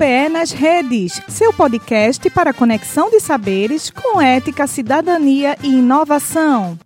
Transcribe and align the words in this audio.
UPE 0.00 0.30
nas 0.30 0.50
redes, 0.50 1.20
seu 1.28 1.52
podcast 1.52 2.30
para 2.30 2.54
conexão 2.54 3.10
de 3.10 3.20
saberes 3.20 3.90
com 3.90 4.18
ética, 4.18 4.66
cidadania 4.66 5.58
e 5.62 5.74
inovação. 5.74 6.78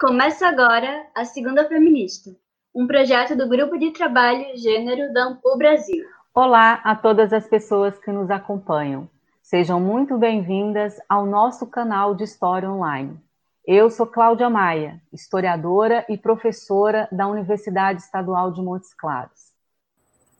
Começa 0.00 0.46
agora 0.46 1.04
a 1.12 1.24
Segunda 1.24 1.66
Feminista, 1.66 2.30
um 2.72 2.86
projeto 2.86 3.34
do 3.34 3.48
Grupo 3.48 3.76
de 3.76 3.90
Trabalho 3.90 4.56
Gênero 4.56 5.12
da 5.12 5.24
Ampul 5.24 5.58
Brasil. 5.58 6.04
Olá 6.34 6.80
a 6.82 6.96
todas 6.96 7.30
as 7.30 7.46
pessoas 7.46 7.98
que 7.98 8.10
nos 8.10 8.30
acompanham. 8.30 9.06
Sejam 9.42 9.78
muito 9.78 10.16
bem-vindas 10.16 10.96
ao 11.06 11.26
nosso 11.26 11.66
canal 11.66 12.14
de 12.14 12.24
História 12.24 12.70
Online. 12.70 13.20
Eu 13.66 13.90
sou 13.90 14.06
Cláudia 14.06 14.48
Maia, 14.48 14.98
historiadora 15.12 16.06
e 16.08 16.16
professora 16.16 17.06
da 17.12 17.28
Universidade 17.28 18.00
Estadual 18.00 18.50
de 18.50 18.62
Montes 18.62 18.94
Claros. 18.94 19.52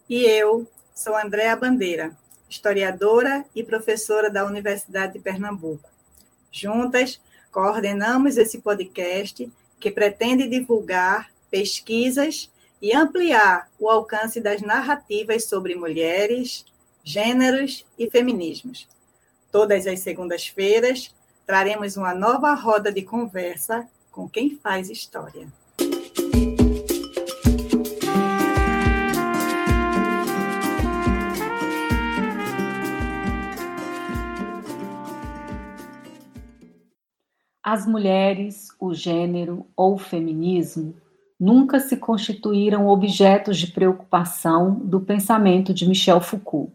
E 0.09 0.25
eu 0.25 0.67
sou 0.95 1.15
Andréa 1.15 1.55
Bandeira, 1.57 2.17
historiadora 2.49 3.45
e 3.55 3.63
professora 3.63 4.31
da 4.31 4.47
Universidade 4.47 5.13
de 5.13 5.19
Pernambuco. 5.19 5.91
Juntas, 6.51 7.21
coordenamos 7.51 8.39
esse 8.39 8.63
podcast 8.63 9.53
que 9.79 9.91
pretende 9.91 10.49
divulgar 10.49 11.29
pesquisas 11.51 12.51
e 12.83 12.93
ampliar 12.93 13.71
o 13.79 13.89
alcance 13.89 14.41
das 14.41 14.61
narrativas 14.61 15.45
sobre 15.45 15.77
mulheres, 15.77 16.67
gêneros 17.05 17.87
e 17.97 18.11
feminismos. 18.11 18.89
Todas 19.53 19.87
as 19.87 20.01
segundas-feiras 20.01 21.15
traremos 21.47 21.97
uma 21.97 22.13
nova 22.13 22.53
roda 22.55 22.91
de 22.91 23.03
conversa 23.03 23.89
com 24.11 24.29
quem 24.29 24.59
faz 24.61 24.91
história. 24.91 25.47
As 37.63 37.87
mulheres, 37.87 38.69
o 38.79 38.93
gênero 38.93 39.65
ou 39.77 39.95
o 39.95 39.99
feminismo 39.99 40.95
nunca 41.43 41.81
se 41.81 41.97
constituíram 41.97 42.87
objetos 42.87 43.59
de 43.59 43.67
preocupação 43.67 44.77
do 44.77 45.01
pensamento 45.01 45.75
de 45.75 45.89
Michel 45.89 46.21
Foucault. 46.21 46.73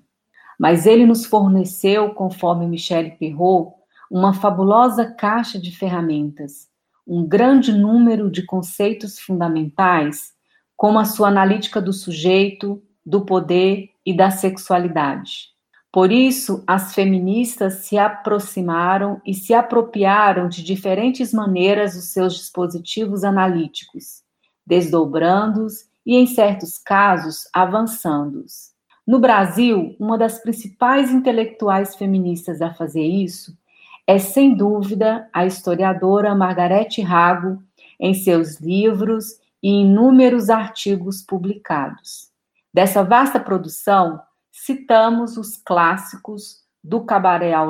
Mas 0.59 0.85
ele 0.85 1.05
nos 1.05 1.25
forneceu, 1.25 2.09
conforme 2.09 2.67
Michel 2.67 3.11
Perrault, 3.17 3.77
uma 4.11 4.33
fabulosa 4.33 5.05
caixa 5.05 5.57
de 5.57 5.71
ferramentas, 5.71 6.67
um 7.07 7.25
grande 7.25 7.71
número 7.71 8.29
de 8.29 8.45
conceitos 8.45 9.17
fundamentais, 9.17 10.33
como 10.75 10.99
a 10.99 11.05
sua 11.05 11.29
analítica 11.29 11.81
do 11.81 11.93
sujeito, 11.93 12.83
do 13.05 13.21
poder 13.21 13.91
e 14.05 14.13
da 14.13 14.29
sexualidade. 14.29 15.51
Por 15.93 16.11
isso, 16.11 16.61
as 16.67 16.93
feministas 16.93 17.85
se 17.85 17.97
aproximaram 17.97 19.21
e 19.25 19.33
se 19.33 19.53
apropriaram 19.53 20.49
de 20.49 20.61
diferentes 20.61 21.31
maneiras 21.31 21.95
os 21.95 22.11
seus 22.11 22.33
dispositivos 22.35 23.23
analíticos 23.23 24.26
desdobrando-os 24.67 25.85
e, 26.05 26.15
em 26.15 26.27
certos 26.27 26.77
casos, 26.77 27.47
avançando-os. 27.53 28.75
No 29.07 29.19
Brasil, 29.19 29.95
uma 29.97 30.17
das 30.17 30.39
principais 30.39 31.09
intelectuais 31.11 31.95
feministas 31.95 32.61
a 32.61 32.73
fazer 32.73 33.05
isso 33.05 33.57
é, 34.05 34.19
sem 34.19 34.55
dúvida, 34.55 35.29
a 35.33 35.45
historiadora 35.45 36.35
Margarete 36.35 37.01
Rago, 37.01 37.61
em 37.99 38.13
seus 38.13 38.59
livros 38.59 39.37
e 39.61 39.81
inúmeros 39.81 40.49
artigos 40.49 41.21
publicados. 41.21 42.29
Dessa 42.73 43.03
vasta 43.03 43.39
produção, 43.39 44.21
citamos 44.51 45.35
os 45.35 45.57
clássicos 45.57 46.61
do 46.81 47.01
Cabaré 47.01 47.53
ao 47.53 47.69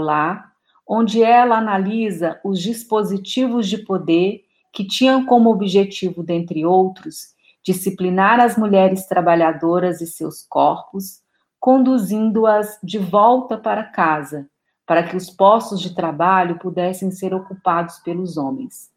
onde 0.87 1.23
ela 1.23 1.57
analisa 1.57 2.39
os 2.43 2.61
dispositivos 2.61 3.67
de 3.67 3.79
poder 3.79 4.46
que 4.77 4.85
tinham 4.85 5.25
como 5.25 5.49
objetivo, 5.49 6.21
dentre 6.21 6.63
outros, 6.63 7.33
disciplinar 7.65 8.39
as 8.39 8.55
mulheres 8.55 9.07
trabalhadoras 9.07 10.01
e 10.01 10.05
seus 10.05 10.45
corpos, 10.47 11.19
conduzindo-as 11.59 12.77
de 12.83 12.99
volta 12.99 13.57
para 13.57 13.83
casa, 13.85 14.47
para 14.85 15.01
que 15.01 15.17
os 15.17 15.31
postos 15.31 15.81
de 15.81 15.95
trabalho 15.95 16.59
pudessem 16.59 17.09
ser 17.09 17.33
ocupados 17.33 17.97
pelos 18.01 18.37
homens. 18.37 18.91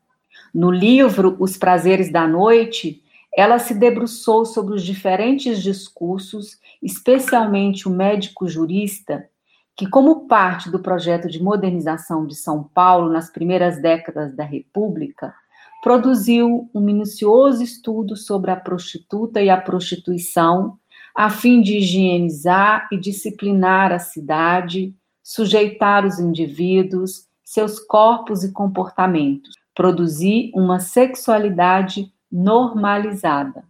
No 0.53 0.71
livro 0.71 1.35
Os 1.41 1.57
Prazeres 1.57 2.13
da 2.13 2.29
Noite, 2.29 3.03
ela 3.35 3.59
se 3.59 3.73
debruçou 3.73 4.45
sobre 4.45 4.75
os 4.75 4.85
diferentes 4.85 5.63
discursos, 5.63 6.59
especialmente 6.83 7.89
o 7.89 7.91
médico 7.91 8.47
jurista, 8.47 9.27
que, 9.75 9.89
como 9.89 10.29
parte 10.29 10.71
do 10.71 10.79
projeto 10.79 11.27
de 11.27 11.43
modernização 11.43 12.27
de 12.27 12.35
São 12.35 12.63
Paulo 12.63 13.11
nas 13.11 13.31
primeiras 13.31 13.81
décadas 13.81 14.37
da 14.37 14.45
República, 14.45 15.35
produziu 15.83 16.69
um 16.75 16.81
minucioso 16.81 17.63
estudo 17.63 18.17
sobre 18.17 18.51
a 18.51 18.57
prostituta 18.57 19.43
e 19.43 19.49
a 19.49 19.57
prostituição, 19.57 20.79
a 21.15 21.31
fim 21.31 21.61
de 21.61 21.79
higienizar 21.79 22.89
e 22.93 22.99
disciplinar 22.99 23.93
a 23.93 23.99
cidade, 23.99 24.95
sujeitar 25.23 26.05
os 26.05 26.19
indivíduos, 26.19 27.27
seus 27.43 27.79
corpos 27.79 28.45
e 28.45 28.53
comportamentos, 28.53 29.55
produzir 29.75 30.53
uma 30.55 30.79
sexualidade 30.79 32.13
normalizada. 32.31 33.65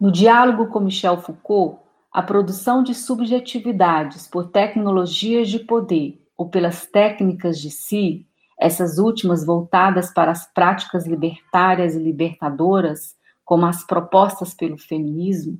No 0.00 0.12
diálogo 0.12 0.68
com 0.68 0.80
Michel 0.80 1.18
Foucault, 1.18 1.80
a 2.12 2.22
produção 2.22 2.82
de 2.82 2.94
subjetividades 2.94 4.26
por 4.28 4.48
tecnologias 4.48 5.48
de 5.48 5.58
poder 5.58 6.20
ou 6.36 6.48
pelas 6.48 6.86
técnicas 6.86 7.58
de 7.58 7.70
si 7.70 8.26
essas 8.58 8.98
últimas 8.98 9.44
voltadas 9.44 10.12
para 10.12 10.30
as 10.30 10.46
práticas 10.52 11.06
libertárias 11.06 11.94
e 11.94 11.98
libertadoras, 11.98 13.14
como 13.44 13.66
as 13.66 13.84
propostas 13.84 14.54
pelo 14.54 14.78
feminismo, 14.78 15.58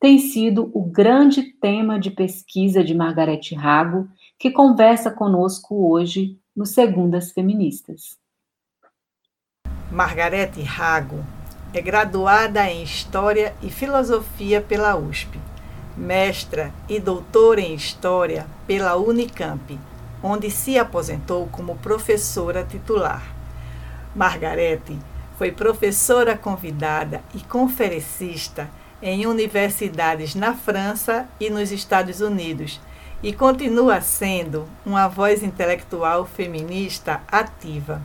tem 0.00 0.18
sido 0.18 0.70
o 0.74 0.82
grande 0.82 1.42
tema 1.42 1.98
de 1.98 2.10
pesquisa 2.10 2.84
de 2.84 2.94
Margarete 2.94 3.54
Rago, 3.54 4.08
que 4.38 4.50
conversa 4.50 5.10
conosco 5.10 5.90
hoje 5.90 6.38
no 6.54 6.66
Segundas 6.66 7.32
Feministas. 7.32 8.18
Margarete 9.90 10.62
Rago 10.62 11.24
é 11.72 11.80
graduada 11.80 12.70
em 12.70 12.82
História 12.82 13.54
e 13.62 13.70
Filosofia 13.70 14.60
pela 14.60 14.96
USP, 14.96 15.38
mestra 15.96 16.72
e 16.88 17.00
doutora 17.00 17.60
em 17.60 17.74
História 17.74 18.46
pela 18.66 18.96
Unicamp 18.96 19.78
onde 20.26 20.50
se 20.50 20.76
aposentou 20.76 21.46
como 21.52 21.76
professora 21.76 22.64
titular. 22.64 23.22
Margarete 24.14 24.98
foi 25.38 25.52
professora 25.52 26.36
convidada 26.36 27.22
e 27.32 27.40
conferencista 27.40 28.68
em 29.00 29.26
universidades 29.26 30.34
na 30.34 30.52
França 30.52 31.28
e 31.38 31.48
nos 31.48 31.70
Estados 31.70 32.20
Unidos 32.20 32.80
e 33.22 33.32
continua 33.32 34.00
sendo 34.00 34.66
uma 34.84 35.06
voz 35.06 35.44
intelectual 35.44 36.26
feminista 36.26 37.20
ativa. 37.30 38.02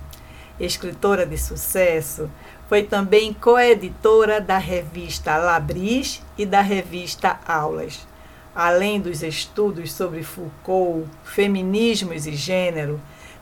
Escritora 0.60 1.26
de 1.26 1.38
sucesso, 1.40 2.30
foi 2.70 2.84
também 2.84 3.34
coeditora 3.34 4.40
da 4.40 4.60
revista 4.60 5.38
Labris 5.38 6.22
e 6.38 6.46
da 6.46 6.62
revista 6.62 7.40
Aulas 7.48 8.11
além 8.56 9.00
dos 9.00 9.24
estudos 9.24 9.94
sobre 9.94 10.24
Foucault, 10.24 11.08
feminismos 11.24 12.28
e 12.28 12.36
gênero, 12.36 13.00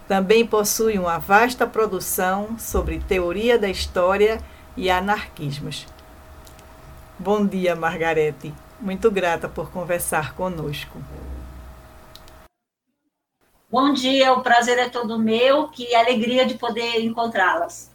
também 0.08 0.46
possui 0.46 0.98
uma 0.98 1.18
vasta 1.20 1.68
produção 1.68 2.58
sobre 2.58 3.00
teoria 3.00 3.58
da 3.60 3.70
história 3.70 4.40
e 4.76 4.90
anarquismos. 4.90 5.86
Bom 7.18 7.46
dia, 7.46 7.76
Margarete. 7.76 8.54
Muito 8.80 9.12
grata 9.12 9.50
por 9.50 9.72
conversar 9.72 10.34
conosco. 10.34 10.98
Bom 13.70 13.94
dia, 13.94 14.34
o 14.34 14.42
prazer 14.42 14.80
é 14.80 14.90
todo 14.90 15.20
meu, 15.20 15.68
que 15.68 15.94
alegria 15.94 16.46
de 16.46 16.56
poder 16.56 17.02
encontrá-las. 17.02 17.92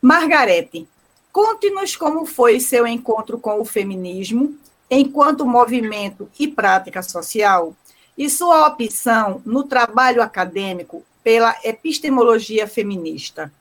Margarete, 0.00 0.88
conte-nos 1.30 1.96
como 1.96 2.24
foi 2.24 2.60
seu 2.60 2.86
encontro 2.86 3.38
com 3.38 3.60
o 3.60 3.64
feminismo 3.64 4.56
enquanto 4.90 5.46
movimento 5.46 6.28
e 6.38 6.48
prática 6.48 7.02
social, 7.02 7.74
e 8.16 8.30
sua 8.30 8.66
opção 8.66 9.42
no 9.44 9.64
trabalho 9.64 10.22
acadêmico 10.22 11.04
pela 11.22 11.54
epistemologia 11.64 12.66
feminista? 12.66 13.52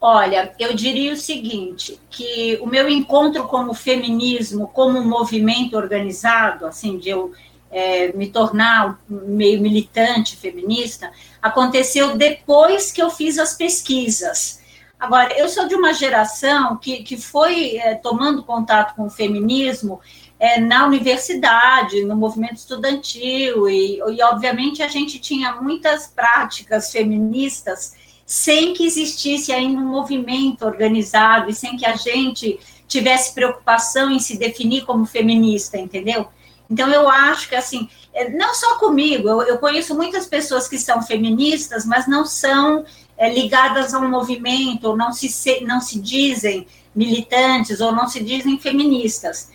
Olha, 0.00 0.54
eu 0.58 0.74
diria 0.74 1.12
o 1.12 1.16
seguinte, 1.16 2.00
que 2.08 2.58
o 2.62 2.66
meu 2.66 2.88
encontro 2.88 3.46
com 3.46 3.68
o 3.68 3.74
feminismo 3.74 4.68
como 4.68 4.98
um 4.98 5.06
movimento 5.06 5.76
organizado, 5.76 6.64
assim, 6.64 6.96
de 6.96 7.10
eu 7.10 7.32
é, 7.70 8.12
me 8.12 8.28
tornar 8.30 8.98
meio 9.08 9.60
militante 9.60 10.36
feminista, 10.36 11.12
aconteceu 11.40 12.16
depois 12.16 12.90
que 12.90 13.02
eu 13.02 13.10
fiz 13.10 13.38
as 13.38 13.54
pesquisas. 13.54 14.60
Agora, 14.98 15.32
eu 15.38 15.48
sou 15.48 15.66
de 15.66 15.74
uma 15.74 15.92
geração 15.94 16.76
que, 16.76 17.02
que 17.02 17.16
foi 17.16 17.76
é, 17.76 17.94
tomando 17.94 18.42
contato 18.42 18.94
com 18.94 19.04
o 19.06 19.10
feminismo 19.10 20.00
é, 20.40 20.58
na 20.58 20.86
universidade, 20.86 22.02
no 22.02 22.16
movimento 22.16 22.56
estudantil, 22.56 23.68
e, 23.68 23.98
e, 23.98 24.22
obviamente, 24.22 24.82
a 24.82 24.88
gente 24.88 25.18
tinha 25.18 25.60
muitas 25.60 26.06
práticas 26.06 26.90
feministas 26.90 27.94
sem 28.24 28.72
que 28.72 28.86
existisse 28.86 29.52
ainda 29.52 29.78
um 29.78 29.86
movimento 29.86 30.64
organizado 30.64 31.50
e 31.50 31.54
sem 31.54 31.76
que 31.76 31.84
a 31.84 31.94
gente 31.94 32.58
tivesse 32.88 33.34
preocupação 33.34 34.10
em 34.10 34.18
se 34.18 34.38
definir 34.38 34.86
como 34.86 35.04
feminista, 35.04 35.76
entendeu? 35.76 36.26
Então, 36.70 36.88
eu 36.88 37.06
acho 37.08 37.48
que, 37.48 37.54
assim, 37.54 37.86
é, 38.14 38.30
não 38.30 38.54
só 38.54 38.78
comigo, 38.78 39.28
eu, 39.28 39.42
eu 39.42 39.58
conheço 39.58 39.94
muitas 39.94 40.26
pessoas 40.26 40.66
que 40.66 40.78
são 40.78 41.02
feministas, 41.02 41.84
mas 41.84 42.08
não 42.08 42.24
são 42.24 42.84
é, 43.18 43.30
ligadas 43.30 43.92
a 43.92 43.98
um 43.98 44.08
movimento, 44.08 44.84
ou 44.88 44.96
não 44.96 45.12
se, 45.12 45.60
não 45.64 45.80
se 45.82 46.00
dizem 46.00 46.66
militantes, 46.94 47.80
ou 47.80 47.92
não 47.92 48.08
se 48.08 48.22
dizem 48.24 48.58
feministas. 48.58 49.50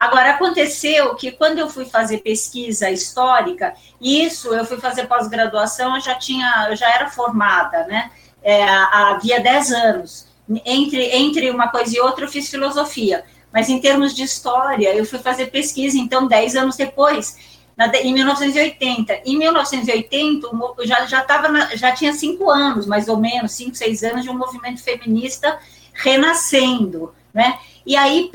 Agora, 0.00 0.30
aconteceu 0.30 1.14
que 1.14 1.30
quando 1.30 1.58
eu 1.58 1.68
fui 1.68 1.84
fazer 1.84 2.18
pesquisa 2.18 2.90
histórica, 2.90 3.74
isso 4.00 4.48
eu 4.54 4.64
fui 4.64 4.78
fazer 4.78 5.06
pós-graduação, 5.06 5.94
eu 5.94 6.00
já 6.00 6.14
tinha, 6.14 6.68
eu 6.70 6.74
já 6.74 6.88
era 6.88 7.10
formada, 7.10 7.84
né? 7.84 8.10
É, 8.42 8.64
havia 8.64 9.38
10 9.40 9.72
anos. 9.72 10.26
Entre, 10.64 11.04
entre 11.14 11.50
uma 11.50 11.68
coisa 11.68 11.94
e 11.94 12.00
outra, 12.00 12.24
eu 12.24 12.28
fiz 12.28 12.48
filosofia. 12.48 13.22
Mas 13.52 13.68
em 13.68 13.78
termos 13.78 14.14
de 14.14 14.22
história, 14.22 14.94
eu 14.94 15.04
fui 15.04 15.18
fazer 15.18 15.50
pesquisa, 15.50 15.98
então, 15.98 16.26
10 16.26 16.56
anos 16.56 16.76
depois, 16.76 17.36
na, 17.76 17.86
em 17.98 18.14
1980. 18.14 19.20
Em 19.26 19.36
1980, 19.36 20.46
eu 20.78 20.86
já, 20.86 21.04
já, 21.04 21.20
tava 21.20 21.76
já 21.76 21.92
tinha 21.92 22.14
cinco 22.14 22.48
anos, 22.48 22.86
mais 22.86 23.06
ou 23.06 23.18
menos, 23.18 23.52
cinco, 23.52 23.74
seis 23.74 24.02
anos, 24.02 24.22
de 24.22 24.30
um 24.30 24.38
movimento 24.38 24.82
feminista 24.82 25.58
renascendo, 25.92 27.14
né? 27.34 27.58
E 27.86 27.96
aí, 27.96 28.30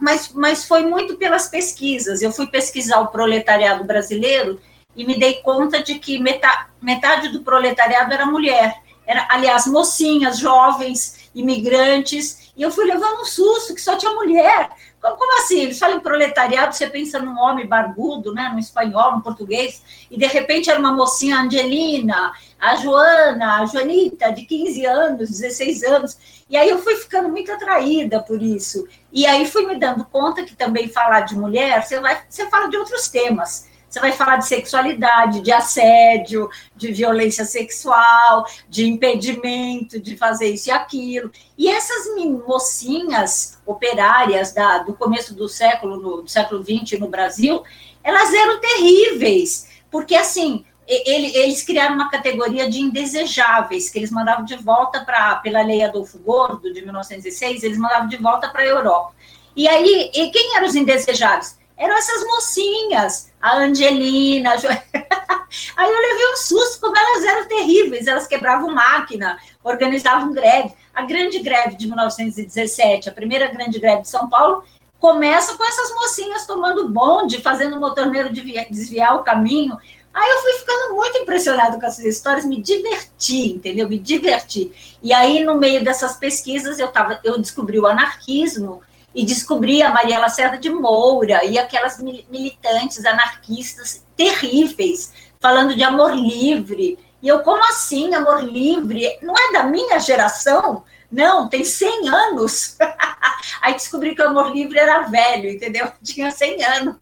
mas, 0.00 0.32
mas 0.32 0.64
foi 0.64 0.84
muito 0.84 1.16
pelas 1.16 1.48
pesquisas. 1.48 2.22
Eu 2.22 2.32
fui 2.32 2.46
pesquisar 2.46 3.00
o 3.00 3.08
proletariado 3.08 3.84
brasileiro 3.84 4.60
e 4.96 5.04
me 5.06 5.18
dei 5.18 5.34
conta 5.42 5.82
de 5.82 5.98
que 5.98 6.18
metade, 6.18 6.66
metade 6.82 7.28
do 7.28 7.40
proletariado 7.40 8.12
era 8.12 8.26
mulher. 8.26 8.74
Era, 9.06 9.26
aliás, 9.30 9.66
mocinhas, 9.66 10.38
jovens, 10.38 11.30
imigrantes, 11.34 12.52
e 12.56 12.62
eu 12.62 12.70
fui 12.70 12.84
levando 12.84 13.22
um 13.22 13.24
susto 13.24 13.74
que 13.74 13.80
só 13.80 13.96
tinha 13.96 14.12
mulher. 14.12 14.70
Como, 15.00 15.16
como 15.16 15.38
assim? 15.38 15.60
Eles 15.60 15.78
falam 15.78 16.00
proletariado, 16.00 16.74
você 16.74 16.86
pensa 16.86 17.18
num 17.18 17.38
homem 17.38 17.66
barbudo, 17.66 18.34
né, 18.34 18.50
no 18.52 18.58
espanhol, 18.58 19.16
no 19.16 19.22
português, 19.22 19.82
e 20.10 20.18
de 20.18 20.26
repente 20.26 20.68
era 20.68 20.78
uma 20.78 20.92
mocinha 20.92 21.40
Angelina, 21.40 22.32
a 22.58 22.76
Joana, 22.76 23.60
a 23.60 23.66
Joanita, 23.66 24.30
de 24.30 24.42
15 24.42 24.84
anos, 24.84 25.30
16 25.30 25.82
anos. 25.84 26.18
E 26.50 26.56
aí 26.56 26.68
eu 26.68 26.78
fui 26.78 26.96
ficando 26.96 27.28
muito 27.28 27.50
atraída 27.50 28.20
por 28.20 28.42
isso. 28.42 28.86
E 29.10 29.26
aí 29.26 29.46
fui 29.46 29.66
me 29.66 29.78
dando 29.78 30.04
conta 30.04 30.44
que 30.44 30.54
também 30.54 30.88
falar 30.88 31.20
de 31.20 31.34
mulher, 31.34 31.82
você, 31.82 31.98
vai, 31.98 32.22
você 32.28 32.48
fala 32.50 32.68
de 32.68 32.76
outros 32.76 33.08
temas. 33.08 33.69
Você 33.90 33.98
vai 33.98 34.12
falar 34.12 34.36
de 34.36 34.46
sexualidade, 34.46 35.40
de 35.40 35.50
assédio, 35.50 36.48
de 36.76 36.92
violência 36.92 37.44
sexual, 37.44 38.46
de 38.68 38.86
impedimento 38.86 39.98
de 39.98 40.16
fazer 40.16 40.48
isso 40.50 40.68
e 40.68 40.70
aquilo. 40.72 41.32
E 41.58 41.68
essas 41.68 42.06
mocinhas 42.46 43.58
operárias 43.66 44.52
da, 44.52 44.78
do 44.78 44.94
começo 44.94 45.34
do 45.34 45.48
século, 45.48 45.96
no, 45.96 46.22
do 46.22 46.28
século 46.28 46.62
XX 46.62 47.00
no 47.00 47.08
Brasil, 47.08 47.64
elas 48.04 48.32
eram 48.32 48.60
terríveis, 48.60 49.68
porque 49.90 50.14
assim, 50.14 50.64
ele, 50.86 51.36
eles 51.36 51.62
criaram 51.62 51.96
uma 51.96 52.10
categoria 52.10 52.70
de 52.70 52.80
indesejáveis, 52.80 53.90
que 53.90 53.98
eles 53.98 54.12
mandavam 54.12 54.44
de 54.44 54.54
volta 54.54 55.04
para, 55.04 55.34
pela 55.36 55.62
lei 55.62 55.82
Adolfo 55.82 56.16
Gordo, 56.18 56.72
de 56.72 56.80
1906, 56.80 57.64
eles 57.64 57.76
mandavam 57.76 58.08
de 58.08 58.16
volta 58.16 58.48
para 58.48 58.62
a 58.62 58.66
Europa. 58.66 59.12
E 59.56 59.66
aí, 59.66 60.10
e 60.14 60.30
quem 60.30 60.56
eram 60.56 60.68
os 60.68 60.76
indesejáveis? 60.76 61.59
Eram 61.80 61.96
essas 61.96 62.22
mocinhas, 62.26 63.32
a 63.40 63.56
Angelina. 63.56 64.52
A 64.52 64.56
jo... 64.56 64.68
Aí 65.76 65.90
eu 65.90 65.98
levei 65.98 66.32
um 66.34 66.36
susto, 66.36 66.78
como 66.78 66.94
elas 66.94 67.24
eram 67.24 67.48
terríveis, 67.48 68.06
elas 68.06 68.26
quebravam 68.26 68.70
máquina, 68.70 69.38
organizavam 69.64 70.30
greve. 70.30 70.74
A 70.94 71.02
grande 71.02 71.38
greve 71.38 71.76
de 71.76 71.86
1917, 71.86 73.08
a 73.08 73.12
primeira 73.12 73.48
grande 73.48 73.80
greve 73.80 74.02
de 74.02 74.10
São 74.10 74.28
Paulo, 74.28 74.62
começa 74.98 75.56
com 75.56 75.64
essas 75.64 75.90
mocinhas 75.94 76.46
tomando 76.46 76.86
bonde, 76.90 77.40
fazendo 77.40 77.78
o 77.78 77.80
motorneiro 77.80 78.28
desviar 78.30 79.16
o 79.16 79.24
caminho. 79.24 79.78
Aí 80.12 80.30
eu 80.30 80.38
fui 80.42 80.52
ficando 80.52 80.94
muito 80.94 81.16
impressionado 81.16 81.80
com 81.80 81.86
essas 81.86 82.04
histórias, 82.04 82.44
me 82.44 82.60
diverti, 82.60 83.52
entendeu? 83.52 83.88
Me 83.88 83.98
diverti. 83.98 84.98
E 85.02 85.14
aí, 85.14 85.42
no 85.42 85.56
meio 85.56 85.82
dessas 85.82 86.16
pesquisas, 86.18 86.78
eu, 86.78 86.88
tava, 86.88 87.18
eu 87.24 87.38
descobri 87.38 87.80
o 87.80 87.86
anarquismo, 87.86 88.82
e 89.14 89.24
descobri 89.24 89.82
a 89.82 89.90
Maria 89.90 90.18
Lacerda 90.18 90.56
de 90.56 90.70
Moura 90.70 91.44
e 91.44 91.58
aquelas 91.58 92.00
militantes 92.00 93.04
anarquistas 93.04 94.04
terríveis, 94.16 95.12
falando 95.40 95.74
de 95.74 95.82
amor 95.82 96.14
livre. 96.14 96.98
E 97.22 97.28
eu, 97.28 97.40
como 97.40 97.62
assim, 97.64 98.14
amor 98.14 98.42
livre? 98.42 99.18
Não 99.20 99.34
é 99.36 99.52
da 99.52 99.64
minha 99.64 99.98
geração? 99.98 100.84
Não, 101.10 101.48
tem 101.48 101.64
100 101.64 102.08
anos. 102.08 102.76
Aí 103.60 103.74
descobri 103.74 104.14
que 104.14 104.22
o 104.22 104.28
amor 104.28 104.52
livre 104.52 104.78
era 104.78 105.02
velho, 105.02 105.50
entendeu? 105.50 105.90
Tinha 106.02 106.30
100 106.30 106.64
anos. 106.64 106.96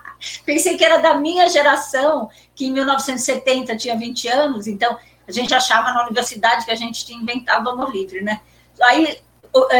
Pensei 0.44 0.76
que 0.76 0.84
era 0.84 0.98
da 0.98 1.14
minha 1.14 1.48
geração, 1.48 2.30
que 2.54 2.66
em 2.66 2.72
1970 2.72 3.74
tinha 3.76 3.96
20 3.96 4.28
anos, 4.28 4.66
então 4.66 4.98
a 5.26 5.32
gente 5.32 5.54
achava 5.54 5.92
na 5.92 6.02
universidade 6.02 6.66
que 6.66 6.70
a 6.70 6.74
gente 6.74 7.06
tinha 7.06 7.18
inventado 7.18 7.66
o 7.66 7.70
amor 7.70 7.90
livre, 7.90 8.20
né? 8.20 8.40
Aí 8.82 9.18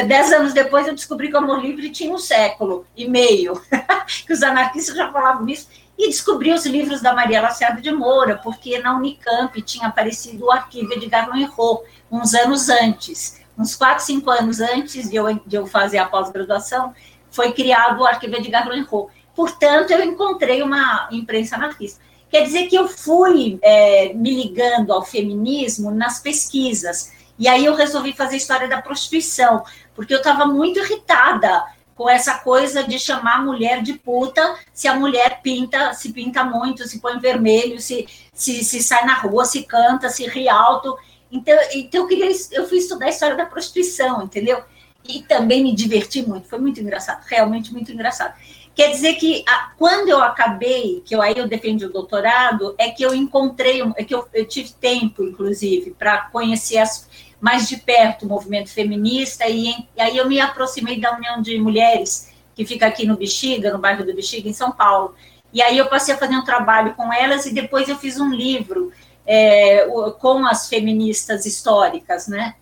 dez 0.07 0.33
anos 0.33 0.53
depois 0.53 0.87
eu 0.87 0.95
descobri 0.95 1.29
que 1.29 1.35
o 1.35 1.39
amor 1.39 1.61
livre 1.61 1.91
tinha 1.91 2.13
um 2.13 2.19
século 2.19 2.85
e 2.97 3.09
meio, 3.09 3.61
que 4.27 4.33
os 4.33 4.43
anarquistas 4.43 4.97
já 4.97 5.11
falavam 5.13 5.49
isso, 5.49 5.69
e 5.97 6.09
descobri 6.09 6.53
os 6.53 6.65
livros 6.65 7.01
da 7.03 7.15
Maria 7.15 7.43
Lacerda 7.43 7.81
de 7.81 7.93
Moura, 7.93 8.41
porque 8.43 8.79
na 8.79 8.97
Unicamp 8.97 9.61
tinha 9.63 9.87
aparecido 9.87 10.47
o 10.47 10.51
arquivo 10.51 10.99
de 10.99 11.07
Garlon 11.07 11.37
Erro, 11.37 11.83
uns 12.11 12.35
anos 12.35 12.69
antes, 12.69 13.41
uns 13.57 13.77
quatro, 13.77 14.05
cinco 14.05 14.31
anos 14.31 14.61
antes 14.61 15.11
de 15.11 15.17
eu, 15.17 15.35
de 15.47 15.57
eu 15.57 15.67
fazer 15.67 15.99
a 15.99 16.07
pós-graduação, 16.07 16.95
foi 17.31 17.53
criado 17.53 18.01
o 18.01 18.07
arquivo 18.07 18.41
de 18.41 18.51
Garlon 18.51 18.77
Erro. 18.77 19.11
Portanto, 19.37 19.91
eu 19.91 20.03
encontrei 20.03 20.63
uma 20.63 21.09
imprensa 21.13 21.57
anarquista. 21.57 22.01
Quer 22.31 22.45
dizer 22.45 22.69
que 22.69 22.77
eu 22.77 22.89
fui 22.89 23.59
é, 23.61 24.13
me 24.15 24.35
ligando 24.35 24.93
ao 24.93 25.05
feminismo 25.05 25.91
nas 25.91 26.21
pesquisas, 26.21 27.13
e 27.41 27.49
aí 27.49 27.65
eu 27.65 27.75
resolvi 27.75 28.13
fazer 28.13 28.37
história 28.37 28.69
da 28.69 28.83
prostituição, 28.83 29.65
porque 29.95 30.13
eu 30.13 30.19
estava 30.19 30.45
muito 30.45 30.79
irritada 30.79 31.65
com 31.95 32.07
essa 32.07 32.35
coisa 32.39 32.85
de 32.85 32.99
chamar 32.99 33.37
a 33.37 33.43
mulher 33.43 33.83
de 33.83 33.95
puta 33.95 34.57
se 34.75 34.87
a 34.87 34.95
mulher 34.95 35.41
pinta, 35.43 35.95
se 35.95 36.13
pinta 36.13 36.45
muito, 36.45 36.87
se 36.87 37.01
põe 37.01 37.19
vermelho, 37.19 37.81
se, 37.81 38.07
se, 38.35 38.63
se 38.63 38.83
sai 38.83 39.07
na 39.07 39.15
rua, 39.15 39.47
se 39.47 39.63
canta, 39.63 40.11
se 40.11 40.27
ri 40.27 40.51
alto. 40.51 40.95
Então, 41.33 41.55
então 41.75 42.03
eu, 42.03 42.07
queria, 42.07 42.31
eu 42.53 42.69
fui 42.69 42.77
estudar 42.77 43.07
a 43.07 43.11
história 43.11 43.37
da 43.37 43.47
prostituição, 43.47 44.23
entendeu? 44.23 44.63
E 45.09 45.23
também 45.23 45.63
me 45.63 45.75
diverti 45.75 46.21
muito, 46.27 46.47
foi 46.47 46.59
muito 46.59 46.79
engraçado, 46.79 47.25
realmente 47.27 47.73
muito 47.73 47.91
engraçado. 47.91 48.35
Quer 48.75 48.93
dizer 48.93 49.15
que 49.15 49.43
a, 49.49 49.73
quando 49.77 50.09
eu 50.09 50.23
acabei, 50.23 51.03
que 51.05 51.15
eu, 51.15 51.21
aí 51.21 51.35
eu 51.37 51.49
defendi 51.49 51.85
o 51.85 51.93
doutorado, 51.93 52.75
é 52.79 52.91
que 52.91 53.03
eu 53.03 53.15
encontrei, 53.15 53.83
é 53.97 54.05
que 54.05 54.15
eu, 54.15 54.27
eu 54.33 54.47
tive 54.47 54.73
tempo, 54.73 55.23
inclusive, 55.23 55.91
para 55.91 56.23
conhecer 56.31 56.79
as, 56.79 57.09
mais 57.41 57.69
de 57.69 57.79
perto 57.79 58.27
o 58.27 58.29
movimento 58.29 58.71
feminista, 58.71 59.49
e, 59.49 59.71
e, 59.71 60.01
aí 60.01 60.17
eu 60.17 60.29
me 60.29 60.41
aproximei 60.41 61.01
da 61.01 61.17
União 61.17 61.41
de 61.41 61.59
Mulheres, 61.59 62.31
que 62.55 62.67
fica 62.67 62.87
aqui 62.87 63.07
no 63.07 63.17
Bexiga, 63.17 63.73
no 63.73 63.79
bairro 63.79 64.05
do 64.05 64.15
Bexiga, 64.15 64.49
em 64.49 64.53
São 64.53 64.71
Paulo. 64.71 65.15
E 65.53 65.63
aí 65.63 65.79
eu 65.79 65.87
passei 65.87 66.15
a 66.15 66.19
fazer 66.19 66.37
um 66.37 66.45
trabalho 66.45 66.95
com 66.95 67.13
elas, 67.13 67.47
e 67.47 67.55
depois 67.55 67.89
eu 67.89 67.97
fiz 67.97 68.21
um 68.21 68.31
livro 68.31 68.93
é, 69.27 69.87
com 70.19 70.47
as 70.47 70.69
feministas 70.69 71.47
históricas, 71.47 72.29
né? 72.29 72.55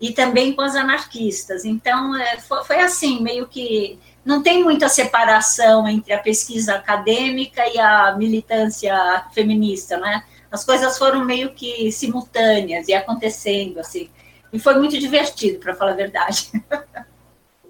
E 0.00 0.12
também 0.12 0.52
com 0.52 0.62
as 0.62 0.74
anarquistas. 0.74 1.64
Então, 1.64 2.16
é, 2.16 2.38
foi, 2.38 2.64
foi 2.64 2.80
assim, 2.80 3.22
meio 3.22 3.46
que 3.46 3.98
não 4.24 4.42
tem 4.42 4.64
muita 4.64 4.88
separação 4.88 5.86
entre 5.86 6.12
a 6.12 6.18
pesquisa 6.18 6.74
acadêmica 6.74 7.62
e 7.68 7.78
a 7.78 8.16
militância 8.16 9.24
feminista, 9.32 9.98
né? 9.98 10.24
As 10.50 10.64
coisas 10.64 10.96
foram 10.96 11.24
meio 11.24 11.52
que 11.52 11.90
simultâneas 11.92 12.88
e 12.88 12.94
acontecendo, 12.94 13.78
assim. 13.80 14.08
E 14.54 14.58
foi 14.60 14.76
muito 14.76 14.96
divertido, 14.96 15.58
para 15.58 15.74
falar 15.74 15.90
a 15.90 15.96
verdade. 15.96 16.50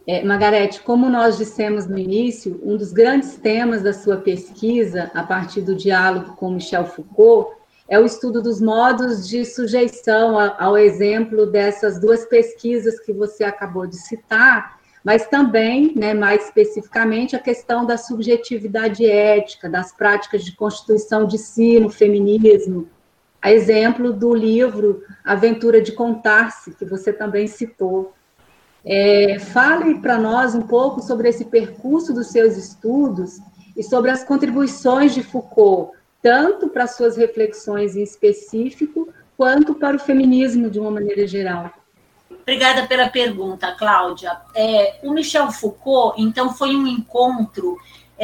É, 0.06 0.22
Margarete, 0.22 0.82
como 0.82 1.08
nós 1.08 1.38
dissemos 1.38 1.86
no 1.86 1.96
início, 1.96 2.60
um 2.62 2.76
dos 2.76 2.92
grandes 2.92 3.38
temas 3.38 3.80
da 3.80 3.94
sua 3.94 4.18
pesquisa, 4.18 5.10
a 5.14 5.22
partir 5.22 5.62
do 5.62 5.74
diálogo 5.74 6.36
com 6.36 6.50
Michel 6.50 6.84
Foucault, 6.84 7.56
é 7.88 7.98
o 7.98 8.04
estudo 8.04 8.42
dos 8.42 8.60
modos 8.60 9.26
de 9.26 9.46
sujeição 9.46 10.38
ao 10.38 10.76
exemplo 10.76 11.46
dessas 11.46 11.98
duas 11.98 12.26
pesquisas 12.26 13.00
que 13.00 13.14
você 13.14 13.44
acabou 13.44 13.86
de 13.86 13.96
citar, 13.96 14.78
mas 15.02 15.26
também, 15.26 15.94
né, 15.96 16.12
mais 16.12 16.44
especificamente, 16.44 17.34
a 17.34 17.38
questão 17.38 17.86
da 17.86 17.96
subjetividade 17.96 19.06
ética, 19.06 19.70
das 19.70 19.90
práticas 19.90 20.44
de 20.44 20.54
constituição 20.54 21.26
de 21.26 21.38
si 21.38 21.80
no 21.80 21.88
feminismo, 21.88 22.90
a 23.44 23.52
exemplo 23.52 24.10
do 24.10 24.34
livro 24.34 25.04
Aventura 25.22 25.78
de 25.78 25.92
Contar-se, 25.92 26.74
que 26.74 26.86
você 26.86 27.12
também 27.12 27.46
citou. 27.46 28.14
É, 28.82 29.38
fale 29.38 29.96
para 29.96 30.16
nós 30.16 30.54
um 30.54 30.62
pouco 30.62 31.02
sobre 31.02 31.28
esse 31.28 31.44
percurso 31.44 32.14
dos 32.14 32.28
seus 32.28 32.56
estudos 32.56 33.40
e 33.76 33.82
sobre 33.82 34.10
as 34.10 34.24
contribuições 34.24 35.12
de 35.12 35.22
Foucault, 35.22 35.92
tanto 36.22 36.68
para 36.68 36.86
suas 36.86 37.18
reflexões 37.18 37.94
em 37.94 38.02
específico, 38.02 39.10
quanto 39.36 39.74
para 39.74 39.96
o 39.96 40.00
feminismo 40.00 40.70
de 40.70 40.80
uma 40.80 40.90
maneira 40.90 41.26
geral. 41.26 41.70
Obrigada 42.30 42.86
pela 42.86 43.10
pergunta, 43.10 43.72
Cláudia. 43.72 44.38
É, 44.54 45.00
o 45.02 45.12
Michel 45.12 45.52
Foucault, 45.52 46.18
então, 46.18 46.54
foi 46.54 46.74
um 46.74 46.86
encontro 46.86 47.76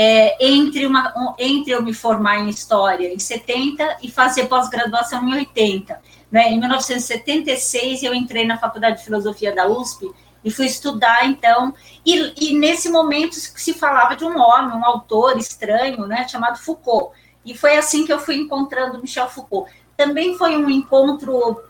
é, 0.03 0.35
entre, 0.41 0.87
uma, 0.87 1.13
um, 1.15 1.35
entre 1.39 1.73
eu 1.73 1.83
me 1.83 1.93
formar 1.93 2.39
em 2.39 2.49
História 2.49 3.13
em 3.13 3.19
70 3.19 3.99
e 4.03 4.11
fazer 4.11 4.47
pós-graduação 4.47 5.29
em 5.29 5.35
80. 5.35 6.01
Né? 6.33 6.53
Em 6.53 6.59
1976, 6.59 8.03
eu 8.03 8.15
entrei 8.15 8.47
na 8.47 8.57
Faculdade 8.57 8.97
de 8.97 9.05
Filosofia 9.05 9.55
da 9.55 9.69
USP 9.69 10.11
e 10.43 10.51
fui 10.51 10.65
estudar, 10.65 11.27
então, 11.27 11.75
e, 12.07 12.33
e 12.35 12.59
nesse 12.59 12.89
momento 12.89 13.35
se 13.35 13.75
falava 13.75 14.17
de 14.17 14.25
um 14.25 14.41
homem, 14.41 14.75
um 14.75 14.87
autor 14.87 15.37
estranho, 15.37 16.07
né, 16.07 16.27
chamado 16.27 16.59
Foucault. 16.59 17.15
E 17.45 17.55
foi 17.55 17.77
assim 17.77 18.07
que 18.07 18.13
eu 18.13 18.19
fui 18.19 18.37
encontrando 18.37 19.03
Michel 19.03 19.29
Foucault. 19.29 19.71
Também 19.99 20.35
foi 20.39 20.57
um 20.57 20.71
encontro 20.71 21.61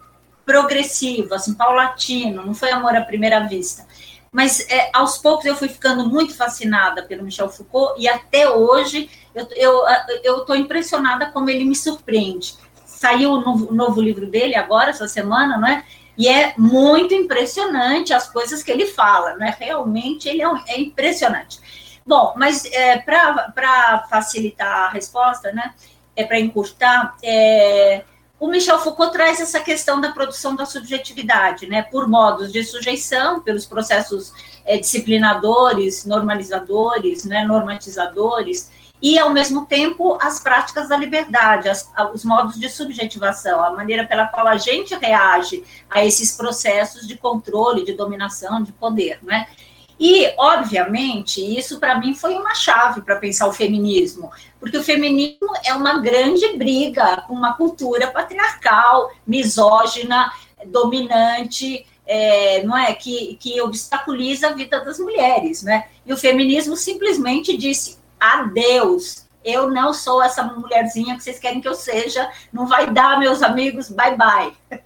progressivo, 0.47 1.35
assim, 1.35 1.53
paulatino, 1.53 2.47
não 2.47 2.55
foi 2.55 2.71
amor 2.71 2.95
à 2.95 3.01
primeira 3.01 3.41
vista. 3.41 3.85
Mas 4.33 4.61
é, 4.71 4.91
aos 4.93 5.19
poucos 5.19 5.45
eu 5.45 5.57
fui 5.57 5.69
ficando 5.69 6.09
muito 6.09 6.37
fascinada 6.37 7.03
pelo 7.03 7.25
Michel 7.25 7.49
Foucault 7.49 8.01
e 8.01 8.09
até 8.09 8.49
hoje 8.49 9.11
eu 10.23 10.39
estou 10.39 10.55
impressionada 10.55 11.27
como 11.27 11.51
ele 11.51 11.65
me 11.65 11.75
surpreende. 11.75 12.55
Saiu 12.85 13.33
o 13.33 13.41
novo, 13.41 13.75
novo, 13.75 14.01
livro 14.01 14.27
dele 14.27 14.55
agora, 14.55 14.91
essa 14.91 15.09
semana, 15.09 15.57
não 15.57 15.67
é? 15.67 15.85
E 16.17 16.29
é 16.29 16.55
muito 16.59 17.15
impressionante 17.15 18.13
as 18.13 18.29
coisas 18.29 18.63
que 18.63 18.71
ele 18.71 18.87
fala, 18.87 19.35
né? 19.37 19.57
Realmente 19.59 20.29
ele 20.29 20.43
é, 20.43 20.49
um, 20.49 20.63
é 20.69 20.79
impressionante. 20.79 21.59
Bom, 22.07 22.35
mas 22.37 22.65
é, 22.67 22.99
para 22.99 24.07
facilitar 24.11 24.89
a 24.89 24.91
resposta, 24.91 25.51
né? 25.53 25.75
É 26.15 26.25
para 26.25 26.39
encurtar, 26.39 27.17
é, 27.23 28.05
o 28.41 28.49
Michel 28.49 28.79
Foucault 28.79 29.13
traz 29.13 29.39
essa 29.39 29.61
questão 29.61 30.01
da 30.01 30.11
produção 30.11 30.57
da 30.57 30.65
subjetividade, 30.65 31.67
né, 31.67 31.83
por 31.83 32.09
modos 32.09 32.51
de 32.51 32.65
sujeição, 32.65 33.41
pelos 33.41 33.67
processos 33.67 34.33
é, 34.65 34.79
disciplinadores, 34.79 36.07
normalizadores, 36.07 37.27
né, 37.27 37.45
normatizadores, 37.45 38.71
e, 39.03 39.19
ao 39.19 39.31
mesmo 39.31 39.67
tempo, 39.67 40.19
as 40.21 40.41
práticas 40.41 40.89
da 40.89 40.97
liberdade, 40.97 41.69
as, 41.69 41.91
os 42.15 42.25
modos 42.25 42.59
de 42.59 42.69
subjetivação, 42.69 43.63
a 43.63 43.71
maneira 43.71 44.07
pela 44.07 44.27
qual 44.27 44.47
a 44.47 44.57
gente 44.57 44.95
reage 44.95 45.65
a 45.89 46.05
esses 46.05 46.37
processos 46.37 47.07
de 47.07 47.17
controle, 47.17 47.85
de 47.85 47.95
dominação, 47.95 48.63
de 48.63 48.73
poder, 48.73 49.19
né? 49.23 49.47
E, 50.01 50.33
obviamente, 50.39 51.43
isso 51.59 51.79
para 51.79 51.99
mim 51.99 52.15
foi 52.15 52.35
uma 52.35 52.55
chave 52.55 53.03
para 53.03 53.17
pensar 53.17 53.47
o 53.47 53.53
feminismo, 53.53 54.31
porque 54.59 54.79
o 54.79 54.83
feminismo 54.83 55.53
é 55.63 55.75
uma 55.75 55.99
grande 55.99 56.57
briga 56.57 57.23
com 57.29 57.35
uma 57.35 57.53
cultura 57.53 58.11
patriarcal, 58.11 59.13
misógina, 59.27 60.33
dominante, 60.65 61.87
é, 62.07 62.63
não 62.63 62.75
é 62.79 62.95
que, 62.95 63.37
que 63.39 63.61
obstaculiza 63.61 64.49
a 64.49 64.53
vida 64.55 64.83
das 64.83 64.99
mulheres, 64.99 65.63
né? 65.63 65.89
E 66.07 66.15
o 66.15 66.17
feminismo 66.17 66.77
simplesmente 66.77 67.55
disse 67.55 67.99
adeus. 68.19 69.29
Eu 69.45 69.71
não 69.71 69.93
sou 69.93 70.23
essa 70.23 70.43
mulherzinha 70.43 71.15
que 71.15 71.23
vocês 71.23 71.39
querem 71.39 71.61
que 71.61 71.69
eu 71.69 71.75
seja, 71.75 72.31
não 72.51 72.67
vai 72.67 72.91
dar, 72.91 73.19
meus 73.19 73.43
amigos, 73.43 73.91
bye 73.91 74.17
bye. 74.17 74.53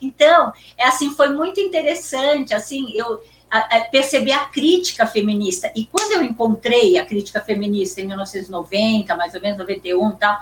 então, 0.00 0.52
é 0.78 0.86
assim, 0.86 1.10
foi 1.10 1.28
muito 1.28 1.60
interessante, 1.60 2.54
assim, 2.54 2.90
eu 2.94 3.22
a, 3.50 3.58
a 3.58 3.80
perceber 3.84 4.32
a 4.32 4.44
crítica 4.46 5.06
feminista. 5.06 5.72
E 5.74 5.84
quando 5.86 6.12
eu 6.12 6.22
encontrei 6.22 6.98
a 6.98 7.04
crítica 7.04 7.40
feminista 7.40 8.00
em 8.00 8.06
1990, 8.06 9.16
mais 9.16 9.34
ou 9.34 9.40
menos 9.40 9.58
91 9.58 10.10
e 10.10 10.16
tal, 10.16 10.40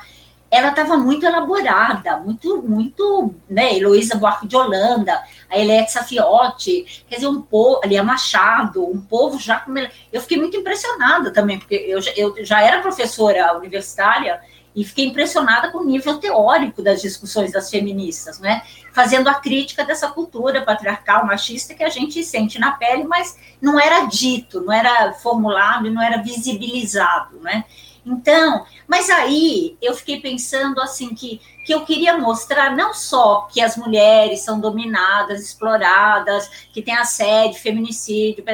ela 0.50 0.68
estava 0.68 0.96
muito 0.96 1.26
elaborada, 1.26 2.16
muito, 2.18 2.62
muito, 2.62 3.34
né, 3.48 3.76
Heloísa 3.76 4.16
Buarque 4.16 4.46
de 4.46 4.56
Holanda, 4.56 5.22
a 5.48 5.58
Elexa 5.58 6.02
Fiotti, 6.02 7.04
quer 7.06 7.16
dizer, 7.16 7.28
um 7.28 7.42
povo, 7.42 7.80
ali 7.84 7.98
a 7.98 8.02
Machado, 8.02 8.82
um 8.84 9.00
povo 9.00 9.38
já, 9.38 9.64
eu 10.10 10.20
fiquei 10.22 10.38
muito 10.38 10.56
impressionada 10.56 11.30
também, 11.32 11.58
porque 11.58 11.74
eu, 11.74 12.00
eu 12.16 12.44
já 12.44 12.62
era 12.62 12.80
professora 12.80 13.58
universitária, 13.58 14.40
e 14.78 14.84
fiquei 14.84 15.06
impressionada 15.06 15.72
com 15.72 15.78
o 15.78 15.84
nível 15.84 16.18
teórico 16.18 16.80
das 16.80 17.02
discussões 17.02 17.50
das 17.50 17.68
feministas, 17.68 18.38
né? 18.38 18.62
Fazendo 18.92 19.26
a 19.26 19.34
crítica 19.34 19.84
dessa 19.84 20.08
cultura 20.08 20.62
patriarcal, 20.62 21.26
machista 21.26 21.74
que 21.74 21.82
a 21.82 21.88
gente 21.88 22.22
sente 22.22 22.60
na 22.60 22.70
pele, 22.70 23.02
mas 23.02 23.36
não 23.60 23.78
era 23.78 24.06
dito, 24.06 24.60
não 24.60 24.72
era 24.72 25.12
formulado, 25.14 25.90
não 25.90 26.00
era 26.00 26.22
visibilizado, 26.22 27.40
né? 27.40 27.64
Então, 28.06 28.64
mas 28.86 29.10
aí 29.10 29.76
eu 29.82 29.94
fiquei 29.94 30.20
pensando 30.20 30.80
assim 30.80 31.12
que, 31.12 31.40
que 31.66 31.74
eu 31.74 31.84
queria 31.84 32.16
mostrar 32.16 32.76
não 32.76 32.94
só 32.94 33.48
que 33.52 33.60
as 33.60 33.76
mulheres 33.76 34.42
são 34.42 34.60
dominadas, 34.60 35.42
exploradas, 35.42 36.48
que 36.72 36.80
tem 36.80 36.94
assédio, 36.94 37.60
feminicídio, 37.60 38.44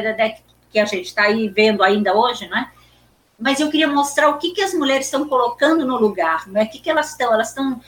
que 0.73 0.79
a 0.79 0.87
gente 0.87 1.05
está 1.05 1.25
aí 1.25 1.51
vendo 1.51 1.83
ainda 1.83 2.17
hoje, 2.17 2.49
né? 2.49 2.71
Mas 3.39 3.61
eu 3.61 3.71
queria 3.71 3.89
mostrar 3.89 4.29
o 4.29 4.39
que, 4.39 4.53
que 4.53 4.63
as 4.63 4.73
mulheres 4.73 5.07
estão 5.07 5.29
colocando 5.29 5.85
no 5.85 5.97
lugar, 5.97 6.47
não 6.49 6.61
é? 6.61 6.65
O 6.65 6.69
que, 6.69 6.79
que 6.79 6.91
elas 6.91 7.11
estão? 7.11 7.33
Elas 7.33 7.49
estão 7.49 7.81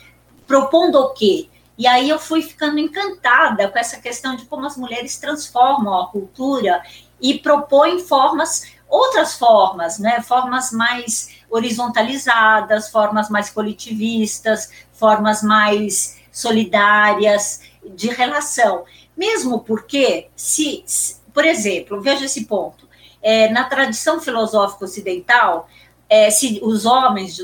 propondo 0.47 0.97
o 0.97 1.11
quê? 1.11 1.49
E 1.79 1.87
aí 1.87 2.09
eu 2.09 2.19
fui 2.19 2.43
ficando 2.43 2.79
encantada 2.79 3.69
com 3.69 3.79
essa 3.79 4.01
questão 4.01 4.35
de 4.35 4.47
como 4.47 4.67
as 4.67 4.77
mulheres 4.77 5.19
transformam 5.19 6.01
a 6.01 6.07
cultura 6.09 6.83
e 7.21 7.39
propõem 7.39 8.01
formas, 8.01 8.73
outras 8.89 9.35
formas, 9.35 9.99
né? 9.99 10.21
Formas 10.23 10.73
mais 10.73 11.37
horizontalizadas, 11.51 12.91
formas 12.91 13.29
mais 13.29 13.51
coletivistas, 13.51 14.71
formas 14.93 15.43
mais 15.43 16.19
solidárias 16.33 17.61
de 17.95 18.09
relação. 18.09 18.85
Mesmo 19.17 19.61
porque, 19.61 20.29
se, 20.35 20.85
por 21.33 21.45
exemplo, 21.45 22.01
veja 22.01 22.25
esse 22.25 22.47
ponto 22.47 22.86
é, 23.27 23.49
na 23.49 23.65
tradição 23.65 24.21
filosófica 24.21 24.85
ocidental, 24.85 25.69
é, 26.09 26.31
se 26.31 26.61
os 26.63 26.87
homens, 26.87 27.37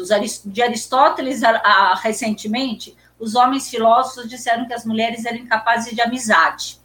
de 0.45 0.63
Aristóteles 0.63 1.43
a, 1.43 1.51
a, 1.57 1.95
recentemente, 1.97 2.97
os 3.19 3.35
homens 3.35 3.69
filósofos 3.69 4.31
disseram 4.31 4.65
que 4.69 4.73
as 4.73 4.87
mulheres 4.87 5.25
eram 5.25 5.39
incapazes 5.39 5.93
de 5.93 6.01
amizade, 6.01 6.79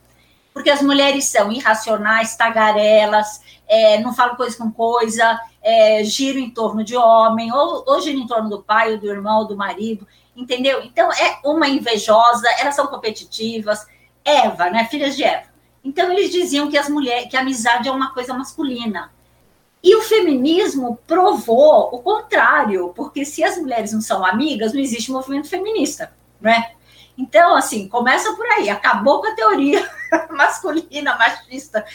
porque 0.52 0.72
as 0.72 0.82
mulheres 0.82 1.26
são 1.26 1.52
irracionais, 1.52 2.36
tagarelas, 2.36 3.40
é, 3.68 4.00
não 4.00 4.16
falam 4.16 4.36
coisa 4.36 4.58
com 4.58 4.72
coisa, 4.72 5.40
é, 5.62 6.04
giram 6.04 6.40
em 6.40 6.50
torno 6.50 6.84
de 6.84 6.98
homem, 6.98 7.54
ou, 7.54 7.84
ou 7.86 8.02
giram 8.02 8.22
em 8.22 8.26
torno 8.26 8.50
do 8.50 8.64
pai, 8.64 8.94
ou 8.94 8.98
do 8.98 9.06
irmão, 9.06 9.42
ou 9.42 9.48
do 9.48 9.56
marido, 9.56 10.08
entendeu? 10.36 10.82
Então, 10.82 11.14
é 11.14 11.38
uma 11.46 11.68
invejosa, 11.68 12.50
elas 12.58 12.74
são 12.74 12.88
competitivas. 12.88 13.86
Eva, 14.26 14.72
né, 14.72 14.86
filhas 14.86 15.16
de 15.16 15.24
Eva, 15.24 15.48
então 15.88 16.12
eles 16.12 16.30
diziam 16.30 16.70
que 16.70 16.78
as 16.78 16.90
mulheres, 16.90 17.30
que 17.30 17.38
a 17.38 17.40
amizade 17.40 17.88
é 17.88 17.92
uma 17.92 18.14
coisa 18.14 18.34
masculina. 18.34 19.10
E 19.82 19.96
o 19.96 20.02
feminismo 20.02 21.00
provou 21.08 21.96
o 21.96 22.00
contrário, 22.00 22.92
porque 22.94 23.24
se 23.24 23.42
as 23.42 23.58
mulheres 23.58 23.94
não 23.94 24.02
são 24.02 24.26
amigas, 24.26 24.74
não 24.74 24.82
existe 24.82 25.14
movimento 25.14 25.48
feminista, 25.48 26.12
né? 26.42 26.72
Então, 27.18 27.56
assim, 27.56 27.88
começa 27.88 28.36
por 28.36 28.46
aí, 28.48 28.70
acabou 28.70 29.22
com 29.22 29.28
a 29.28 29.36
teoria 29.36 29.90
masculina, 30.30 31.16
machista. 31.18 31.86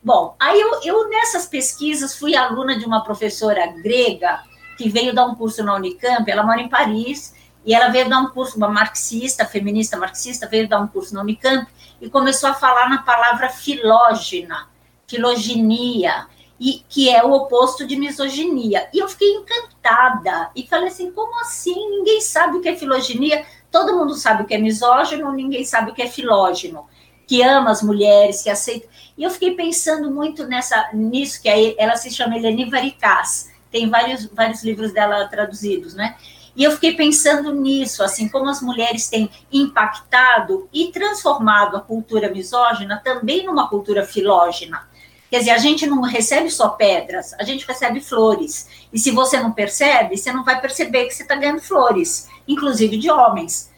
Bom, 0.00 0.36
aí 0.38 0.60
eu, 0.60 0.80
eu 0.84 1.08
nessas 1.08 1.46
pesquisas 1.46 2.16
fui 2.16 2.36
aluna 2.36 2.78
de 2.78 2.84
uma 2.86 3.02
professora 3.02 3.66
grega 3.66 4.44
que 4.78 4.88
veio 4.88 5.12
dar 5.12 5.26
um 5.26 5.34
curso 5.34 5.64
na 5.64 5.74
Unicamp, 5.74 6.30
ela 6.30 6.44
mora 6.44 6.60
em 6.60 6.68
Paris, 6.68 7.34
e 7.64 7.74
ela 7.74 7.88
veio 7.88 8.08
dar 8.08 8.20
um 8.20 8.28
curso, 8.28 8.56
uma 8.56 8.68
marxista, 8.68 9.44
feminista 9.44 9.96
marxista, 9.96 10.46
veio 10.46 10.68
dar 10.68 10.80
um 10.80 10.86
curso 10.86 11.14
na 11.14 11.20
Unicamp, 11.20 11.66
e 12.00 12.08
começou 12.08 12.48
a 12.48 12.54
falar 12.54 12.88
na 12.88 13.02
palavra 13.02 13.48
filógena, 13.50 14.68
filoginia, 15.06 16.26
e 16.58 16.84
que 16.88 17.08
é 17.08 17.24
o 17.24 17.32
oposto 17.32 17.86
de 17.86 17.96
misoginia. 17.96 18.88
E 18.92 18.98
eu 18.98 19.08
fiquei 19.08 19.32
encantada 19.32 20.50
e 20.54 20.66
falei 20.66 20.88
assim: 20.88 21.10
como 21.10 21.40
assim? 21.40 21.74
Ninguém 21.74 22.20
sabe 22.20 22.58
o 22.58 22.60
que 22.60 22.68
é 22.68 22.76
filoginia, 22.76 23.46
todo 23.70 23.96
mundo 23.96 24.14
sabe 24.14 24.42
o 24.42 24.46
que 24.46 24.54
é 24.54 24.58
misógino, 24.58 25.32
ninguém 25.32 25.64
sabe 25.64 25.90
o 25.90 25.94
que 25.94 26.02
é 26.02 26.06
filógeno, 26.06 26.86
que 27.26 27.42
ama 27.42 27.70
as 27.70 27.82
mulheres, 27.82 28.42
que 28.42 28.50
aceita. 28.50 28.86
E 29.16 29.22
eu 29.22 29.30
fiquei 29.30 29.54
pensando 29.54 30.10
muito 30.10 30.46
nessa 30.46 30.90
nisso, 30.92 31.40
que 31.40 31.48
aí 31.48 31.74
ela 31.78 31.96
se 31.96 32.10
chama 32.10 32.36
Eleni 32.36 32.68
Varicaz, 32.68 33.50
tem 33.70 33.88
vários, 33.88 34.26
vários 34.26 34.62
livros 34.62 34.92
dela 34.92 35.28
traduzidos, 35.28 35.94
né? 35.94 36.16
E 36.56 36.64
eu 36.64 36.72
fiquei 36.72 36.94
pensando 36.94 37.54
nisso, 37.54 38.02
assim, 38.02 38.28
como 38.28 38.48
as 38.48 38.60
mulheres 38.60 39.08
têm 39.08 39.30
impactado 39.52 40.68
e 40.72 40.88
transformado 40.92 41.76
a 41.76 41.80
cultura 41.80 42.30
misógina 42.30 43.00
também 43.02 43.46
numa 43.46 43.68
cultura 43.68 44.04
filógena. 44.04 44.88
Quer 45.30 45.38
dizer, 45.38 45.50
a 45.50 45.58
gente 45.58 45.86
não 45.86 46.00
recebe 46.00 46.50
só 46.50 46.70
pedras, 46.70 47.34
a 47.34 47.44
gente 47.44 47.64
recebe 47.64 48.00
flores. 48.00 48.68
E 48.92 48.98
se 48.98 49.12
você 49.12 49.38
não 49.38 49.52
percebe, 49.52 50.16
você 50.16 50.32
não 50.32 50.44
vai 50.44 50.60
perceber 50.60 51.06
que 51.06 51.14
você 51.14 51.22
está 51.22 51.36
ganhando 51.36 51.60
flores, 51.60 52.28
inclusive 52.48 52.96
de 52.96 53.08
homens. 53.08 53.70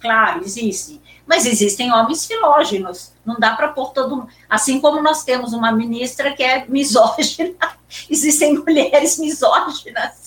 Claro, 0.00 0.42
existe. 0.42 1.00
Mas 1.26 1.44
existem 1.44 1.92
homens 1.92 2.26
filógenos. 2.26 3.12
Não 3.24 3.38
dá 3.38 3.54
para 3.54 3.68
pôr 3.68 3.92
todo 3.92 4.16
mundo. 4.16 4.28
Assim 4.48 4.80
como 4.80 5.02
nós 5.02 5.24
temos 5.24 5.52
uma 5.52 5.72
ministra 5.72 6.32
que 6.34 6.42
é 6.42 6.66
misógina, 6.66 7.54
existem 8.08 8.54
mulheres 8.54 9.18
misóginas, 9.18 10.23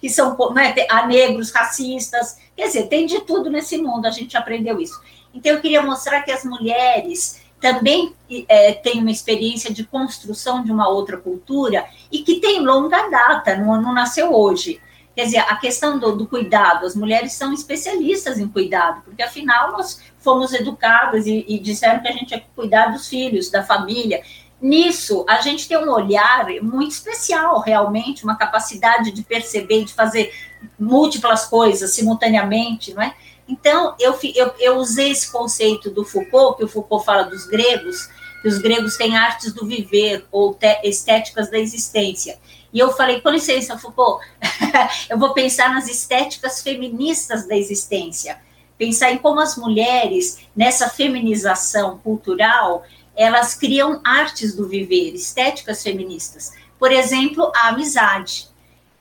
que 0.00 0.08
são 0.08 0.36
né, 0.52 0.74
há 0.88 1.06
negros, 1.06 1.50
racistas. 1.50 2.38
Quer 2.56 2.66
dizer, 2.66 2.88
tem 2.88 3.06
de 3.06 3.20
tudo 3.20 3.50
nesse 3.50 3.78
mundo, 3.78 4.06
a 4.06 4.10
gente 4.10 4.36
aprendeu 4.36 4.80
isso. 4.80 5.00
Então, 5.32 5.52
eu 5.52 5.60
queria 5.60 5.82
mostrar 5.82 6.22
que 6.22 6.32
as 6.32 6.44
mulheres 6.44 7.40
também 7.60 8.14
é, 8.48 8.72
têm 8.72 9.00
uma 9.00 9.10
experiência 9.10 9.72
de 9.72 9.84
construção 9.84 10.64
de 10.64 10.72
uma 10.72 10.88
outra 10.88 11.18
cultura 11.18 11.84
e 12.10 12.22
que 12.22 12.40
tem 12.40 12.60
longa 12.60 13.08
data, 13.08 13.56
não, 13.56 13.80
não 13.80 13.92
nasceu 13.92 14.34
hoje. 14.34 14.80
Quer 15.14 15.24
dizer, 15.24 15.38
a 15.38 15.56
questão 15.56 15.98
do, 15.98 16.16
do, 16.16 16.26
cuidado, 16.26 16.86
as 16.86 16.94
mulheres 16.96 17.34
são 17.34 17.52
especialistas 17.52 18.38
em 18.38 18.48
cuidado, 18.48 19.02
porque 19.04 19.22
afinal 19.22 19.72
nós 19.72 20.00
fomos 20.18 20.52
educadas 20.54 21.26
e, 21.26 21.44
e 21.46 21.58
disseram 21.58 22.00
que 22.00 22.08
a 22.08 22.12
gente 22.12 22.38
que 22.38 22.46
cuidar 22.56 22.86
dos 22.86 23.08
filhos, 23.08 23.50
da 23.50 23.62
família. 23.62 24.22
Nisso, 24.60 25.24
a 25.28 25.40
gente 25.40 25.66
tem 25.66 25.78
um 25.78 25.90
olhar 25.90 26.46
muito 26.60 26.92
especial, 26.92 27.60
realmente, 27.60 28.24
uma 28.24 28.36
capacidade 28.36 29.10
de 29.10 29.22
perceber, 29.22 29.84
de 29.84 29.94
fazer 29.94 30.32
múltiplas 30.78 31.46
coisas 31.46 31.94
simultaneamente, 31.94 32.92
não 32.92 33.02
é? 33.02 33.14
Então, 33.48 33.94
eu, 33.98 34.16
eu, 34.34 34.52
eu 34.60 34.76
usei 34.76 35.10
esse 35.10 35.32
conceito 35.32 35.90
do 35.90 36.04
Foucault, 36.04 36.58
que 36.58 36.64
o 36.64 36.68
Foucault 36.68 37.04
fala 37.04 37.24
dos 37.24 37.46
gregos, 37.46 38.08
que 38.42 38.48
os 38.48 38.58
gregos 38.58 38.96
têm 38.96 39.16
artes 39.16 39.52
do 39.52 39.66
viver 39.66 40.24
ou 40.30 40.56
estéticas 40.84 41.50
da 41.50 41.58
existência. 41.58 42.38
E 42.72 42.78
eu 42.78 42.92
falei, 42.92 43.20
com 43.20 43.30
licença, 43.30 43.76
Foucault, 43.76 44.24
eu 45.10 45.18
vou 45.18 45.32
pensar 45.32 45.74
nas 45.74 45.88
estéticas 45.88 46.62
feministas 46.62 47.48
da 47.48 47.56
existência. 47.56 48.38
Pensar 48.78 49.10
em 49.10 49.18
como 49.18 49.40
as 49.40 49.56
mulheres, 49.56 50.38
nessa 50.54 50.88
feminização 50.88 51.98
cultural, 51.98 52.84
elas 53.20 53.54
criam 53.54 54.00
artes 54.02 54.56
do 54.56 54.66
viver, 54.66 55.14
estéticas 55.14 55.82
feministas. 55.82 56.54
Por 56.78 56.90
exemplo, 56.90 57.52
a 57.54 57.68
amizade. 57.68 58.48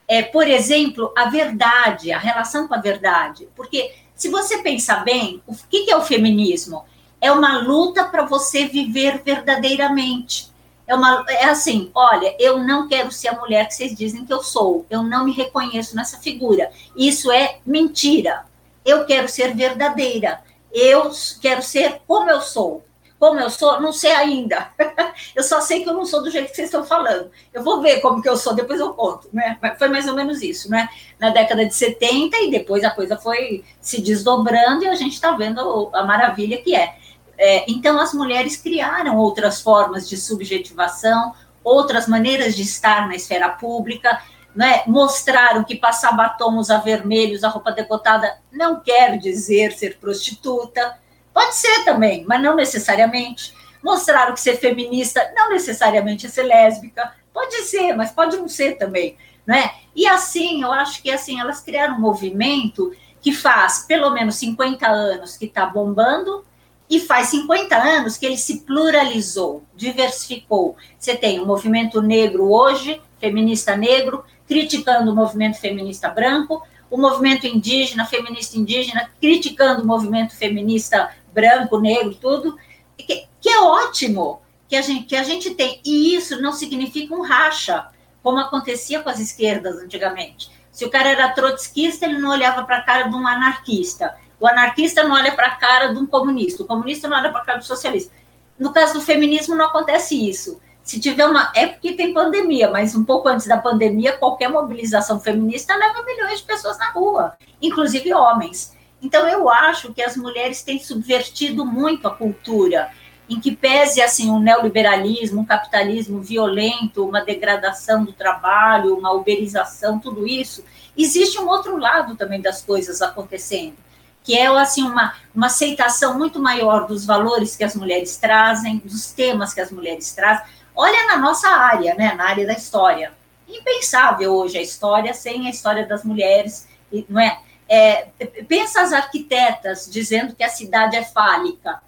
É, 0.05 0.21
por 0.21 0.45
exemplo, 0.45 1.13
a 1.15 1.29
verdade, 1.29 2.11
a 2.11 2.19
relação 2.19 2.67
com 2.67 2.73
a 2.73 2.81
verdade. 2.81 3.47
Porque 3.55 3.93
se 4.13 4.27
você 4.27 4.57
pensar 4.57 5.05
bem, 5.05 5.41
o 5.47 5.55
que 5.55 5.89
é 5.89 5.95
o 5.95 6.03
feminismo? 6.03 6.83
É 7.21 7.31
uma 7.31 7.59
luta 7.59 8.03
para 8.03 8.25
você 8.25 8.67
viver 8.67 9.23
verdadeiramente. 9.23 10.51
É, 10.85 10.93
uma, 10.93 11.23
é 11.29 11.45
assim, 11.45 11.89
olha, 11.95 12.35
eu 12.37 12.59
não 12.59 12.89
quero 12.89 13.13
ser 13.13 13.29
a 13.29 13.39
mulher 13.39 13.69
que 13.69 13.75
vocês 13.75 13.95
dizem 13.95 14.25
que 14.25 14.33
eu 14.33 14.43
sou. 14.43 14.85
Eu 14.89 15.01
não 15.01 15.23
me 15.23 15.31
reconheço 15.31 15.95
nessa 15.95 16.17
figura. 16.17 16.69
Isso 16.93 17.31
é 17.31 17.59
mentira. 17.65 18.43
Eu 18.83 19.05
quero 19.05 19.29
ser 19.29 19.55
verdadeira. 19.55 20.41
Eu 20.73 21.09
quero 21.41 21.61
ser 21.61 22.01
como 22.05 22.29
eu 22.29 22.41
sou. 22.41 22.83
Como 23.19 23.37
eu 23.37 23.49
sou, 23.49 23.81
não 23.81 23.91
sei 23.91 24.13
ainda. 24.13 24.69
eu 25.35 25.43
só 25.43 25.59
sei 25.59 25.83
que 25.83 25.89
eu 25.89 25.93
não 25.93 26.05
sou 26.05 26.23
do 26.23 26.31
jeito 26.31 26.49
que 26.49 26.55
vocês 26.55 26.69
estão 26.69 26.85
falando. 26.85 27.29
Eu 27.53 27.61
vou 27.61 27.81
ver 27.81 27.99
como 27.99 28.21
que 28.21 28.29
eu 28.29 28.37
sou, 28.37 28.55
depois 28.55 28.79
eu 28.79 28.93
conto. 28.93 29.27
Né? 29.33 29.59
Foi 29.77 29.89
mais 29.89 30.07
ou 30.07 30.15
menos 30.15 30.41
isso, 30.41 30.71
né? 30.71 30.87
Na 31.19 31.29
década 31.29 31.65
de 31.65 31.75
70, 31.75 32.37
e 32.37 32.49
depois 32.49 32.81
a 32.83 32.89
coisa 32.89 33.17
foi 33.17 33.65
se 33.81 34.01
desdobrando 34.01 34.85
e 34.85 34.87
a 34.87 34.95
gente 34.95 35.13
está 35.13 35.31
vendo 35.33 35.89
a 35.93 36.03
maravilha 36.05 36.61
que 36.61 36.73
é. 36.73 36.95
é. 37.37 37.65
Então, 37.69 37.99
as 37.99 38.13
mulheres 38.13 38.55
criaram 38.55 39.17
outras 39.17 39.59
formas 39.59 40.07
de 40.07 40.15
subjetivação, 40.15 41.33
outras 41.61 42.07
maneiras 42.07 42.55
de 42.55 42.61
estar 42.61 43.05
na 43.05 43.15
esfera 43.15 43.49
pública, 43.49 44.21
né? 44.55 44.83
mostraram 44.87 45.65
que 45.65 45.75
passar 45.75 46.13
batom, 46.13 46.57
usar 46.57 46.77
vermelho, 46.77 47.35
usar 47.35 47.49
roupa 47.49 47.73
decotada 47.73 48.37
não 48.49 48.79
quer 48.79 49.17
dizer 49.17 49.73
ser 49.73 49.97
prostituta 49.97 50.97
Pode 51.33 51.55
ser 51.55 51.83
também, 51.85 52.25
mas 52.27 52.41
não 52.41 52.55
necessariamente. 52.55 53.53
Mostraram 53.83 54.33
que 54.33 54.41
ser 54.41 54.57
feminista 54.57 55.31
não 55.35 55.49
necessariamente 55.51 56.25
é 56.25 56.29
ser 56.29 56.43
lésbica. 56.43 57.13
Pode 57.33 57.63
ser, 57.63 57.95
mas 57.95 58.11
pode 58.11 58.37
não 58.37 58.47
ser 58.47 58.77
também. 58.77 59.17
Né? 59.45 59.71
E 59.95 60.05
assim, 60.05 60.61
eu 60.61 60.71
acho 60.71 61.01
que 61.01 61.09
assim, 61.09 61.39
elas 61.39 61.61
criaram 61.61 61.95
um 61.95 61.99
movimento 61.99 62.91
que 63.21 63.33
faz 63.33 63.85
pelo 63.87 64.11
menos 64.11 64.35
50 64.35 64.87
anos 64.87 65.37
que 65.37 65.45
está 65.45 65.65
bombando 65.65 66.45
e 66.89 66.99
faz 66.99 67.27
50 67.27 67.75
anos 67.75 68.17
que 68.17 68.25
ele 68.25 68.37
se 68.37 68.61
pluralizou, 68.61 69.63
diversificou. 69.75 70.75
Você 70.97 71.15
tem 71.15 71.39
o 71.39 71.45
movimento 71.45 72.01
negro 72.01 72.51
hoje, 72.51 73.01
feminista 73.19 73.75
negro, 73.75 74.23
criticando 74.47 75.11
o 75.11 75.15
movimento 75.15 75.59
feminista 75.59 76.09
branco, 76.09 76.63
o 76.89 76.97
movimento 76.97 77.45
indígena, 77.45 78.05
feminista 78.05 78.57
indígena, 78.57 79.11
criticando 79.21 79.83
o 79.83 79.87
movimento 79.87 80.35
feminista 80.35 81.13
branco, 81.33 81.79
negro, 81.79 82.15
tudo, 82.15 82.57
que, 82.97 83.27
que 83.39 83.49
é 83.49 83.61
ótimo 83.61 84.41
que 84.67 84.75
a, 84.75 84.81
gente, 84.81 85.05
que 85.05 85.15
a 85.15 85.23
gente 85.23 85.55
tem. 85.55 85.81
E 85.83 86.15
isso 86.15 86.41
não 86.41 86.51
significa 86.51 87.13
um 87.15 87.21
racha, 87.21 87.87
como 88.21 88.39
acontecia 88.39 89.01
com 89.01 89.09
as 89.09 89.19
esquerdas 89.19 89.77
antigamente. 89.77 90.51
Se 90.71 90.85
o 90.85 90.89
cara 90.89 91.09
era 91.09 91.29
trotskista, 91.29 92.05
ele 92.05 92.19
não 92.19 92.29
olhava 92.29 92.63
para 92.63 92.77
a 92.77 92.81
cara 92.81 93.09
de 93.09 93.15
um 93.15 93.27
anarquista. 93.27 94.15
O 94.39 94.47
anarquista 94.47 95.03
não 95.03 95.15
olha 95.15 95.33
para 95.33 95.47
a 95.47 95.55
cara 95.55 95.87
de 95.93 95.99
um 95.99 96.05
comunista. 96.05 96.63
O 96.63 96.65
comunista 96.65 97.07
não 97.07 97.17
olha 97.17 97.31
para 97.31 97.41
a 97.41 97.45
cara 97.45 97.57
do 97.57 97.65
socialista. 97.65 98.13
No 98.57 98.71
caso 98.71 98.93
do 98.93 99.01
feminismo, 99.01 99.55
não 99.55 99.65
acontece 99.65 100.15
isso. 100.29 100.61
Se 100.83 100.99
tiver 100.99 101.25
uma. 101.25 101.51
É 101.55 101.67
porque 101.67 101.93
tem 101.93 102.13
pandemia, 102.13 102.69
mas 102.69 102.95
um 102.95 103.03
pouco 103.03 103.27
antes 103.27 103.47
da 103.47 103.57
pandemia, 103.57 104.17
qualquer 104.17 104.49
mobilização 104.49 105.19
feminista 105.19 105.75
leva 105.75 106.03
milhões 106.03 106.39
de 106.39 106.45
pessoas 106.45 106.77
na 106.77 106.89
rua, 106.91 107.33
inclusive 107.61 108.13
homens. 108.13 108.75
Então, 109.01 109.27
eu 109.27 109.49
acho 109.49 109.93
que 109.93 110.01
as 110.01 110.17
mulheres 110.17 110.61
têm 110.61 110.79
subvertido 110.79 111.65
muito 111.65 112.07
a 112.07 112.15
cultura, 112.15 112.91
em 113.29 113.39
que 113.39 113.55
pese 113.55 114.01
assim 114.01 114.29
um 114.31 114.39
neoliberalismo, 114.39 115.41
um 115.41 115.45
capitalismo 115.45 116.19
violento, 116.19 117.05
uma 117.05 117.21
degradação 117.21 118.03
do 118.03 118.11
trabalho, 118.11 118.97
uma 118.97 119.11
uberização, 119.11 119.99
tudo 119.99 120.27
isso, 120.27 120.65
existe 120.97 121.39
um 121.39 121.47
outro 121.47 121.77
lado 121.77 122.15
também 122.15 122.41
das 122.41 122.63
coisas 122.63 123.01
acontecendo, 123.01 123.75
que 124.23 124.35
é 124.35 124.47
assim 124.47 124.83
uma, 124.83 125.13
uma 125.33 125.45
aceitação 125.45 126.17
muito 126.17 126.39
maior 126.39 126.87
dos 126.87 127.05
valores 127.05 127.55
que 127.55 127.63
as 127.63 127.75
mulheres 127.75 128.17
trazem, 128.17 128.81
dos 128.83 129.11
temas 129.11 129.53
que 129.53 129.61
as 129.61 129.71
mulheres 129.71 130.11
trazem. 130.13 130.45
Olha 130.75 131.05
na 131.05 131.17
nossa 131.17 131.47
área, 131.49 131.93
né, 131.93 132.13
na 132.15 132.25
área 132.25 132.47
da 132.47 132.53
história. 132.53 133.13
Impensável 133.47 134.33
hoje 134.33 134.57
a 134.57 134.61
história 134.61 135.13
sem 135.13 135.47
a 135.47 135.49
história 135.49 135.85
das 135.85 136.03
mulheres, 136.03 136.67
não 137.07 137.21
é? 137.21 137.39
É, 137.69 138.07
pensa 138.47 138.81
as 138.81 138.91
arquitetas 138.91 139.87
dizendo 139.89 140.35
que 140.35 140.43
a 140.43 140.49
cidade 140.49 140.95
é 140.95 141.03
fálica. 141.03 141.81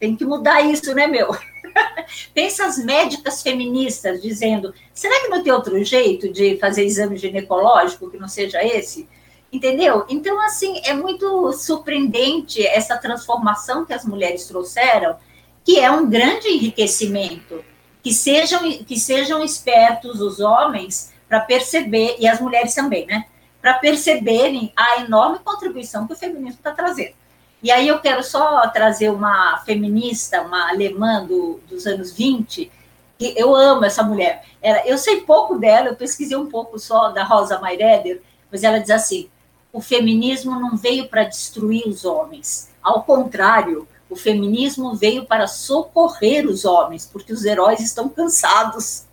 Tem 0.00 0.16
que 0.16 0.24
mudar 0.24 0.62
isso, 0.62 0.94
né, 0.94 1.06
meu? 1.06 1.36
pensa 2.32 2.64
as 2.64 2.78
médicas 2.78 3.42
feministas 3.42 4.22
dizendo: 4.22 4.72
será 4.94 5.20
que 5.20 5.28
não 5.28 5.42
tem 5.42 5.52
outro 5.52 5.84
jeito 5.84 6.32
de 6.32 6.56
fazer 6.56 6.84
exame 6.84 7.18
ginecológico 7.18 8.10
que 8.10 8.16
não 8.16 8.28
seja 8.28 8.64
esse? 8.64 9.06
Entendeu? 9.52 10.04
Então, 10.08 10.40
assim, 10.40 10.80
é 10.84 10.92
muito 10.92 11.52
surpreendente 11.52 12.66
essa 12.66 12.96
transformação 12.96 13.84
que 13.84 13.94
as 13.94 14.04
mulheres 14.04 14.46
trouxeram, 14.46 15.16
que 15.64 15.78
é 15.78 15.90
um 15.90 16.08
grande 16.08 16.48
enriquecimento. 16.48 17.64
Que 18.02 18.12
sejam, 18.12 18.60
que 18.84 18.98
sejam 18.98 19.42
espertos 19.44 20.20
os 20.20 20.38
homens 20.38 21.12
para 21.28 21.40
perceber, 21.40 22.16
e 22.18 22.26
as 22.26 22.40
mulheres 22.40 22.74
também, 22.74 23.06
né? 23.06 23.26
Para 23.60 23.74
perceberem 23.74 24.72
a 24.76 25.00
enorme 25.00 25.38
contribuição 25.40 26.06
que 26.06 26.12
o 26.12 26.16
feminismo 26.16 26.58
está 26.58 26.72
trazendo. 26.72 27.14
E 27.62 27.70
aí 27.72 27.88
eu 27.88 27.98
quero 27.98 28.22
só 28.22 28.68
trazer 28.68 29.10
uma 29.10 29.58
feminista, 29.64 30.42
uma 30.42 30.68
alemã 30.68 31.24
do, 31.24 31.60
dos 31.68 31.86
anos 31.86 32.12
20, 32.12 32.70
que 33.18 33.34
eu 33.36 33.54
amo 33.54 33.84
essa 33.84 34.02
mulher. 34.02 34.44
Ela, 34.62 34.86
eu 34.86 34.96
sei 34.96 35.22
pouco 35.22 35.58
dela, 35.58 35.88
eu 35.88 35.96
pesquisei 35.96 36.36
um 36.36 36.46
pouco 36.46 36.78
só 36.78 37.10
da 37.10 37.24
Rosa 37.24 37.58
Mayreder, 37.58 38.22
mas 38.50 38.62
ela 38.62 38.78
diz 38.78 38.90
assim: 38.90 39.28
o 39.72 39.80
feminismo 39.80 40.58
não 40.58 40.76
veio 40.76 41.08
para 41.08 41.24
destruir 41.24 41.86
os 41.88 42.04
homens, 42.04 42.68
ao 42.82 43.02
contrário, 43.02 43.86
o 44.08 44.16
feminismo 44.16 44.94
veio 44.94 45.26
para 45.26 45.46
socorrer 45.46 46.46
os 46.46 46.64
homens, 46.64 47.04
porque 47.04 47.32
os 47.32 47.44
heróis 47.44 47.80
estão 47.80 48.08
cansados 48.08 49.04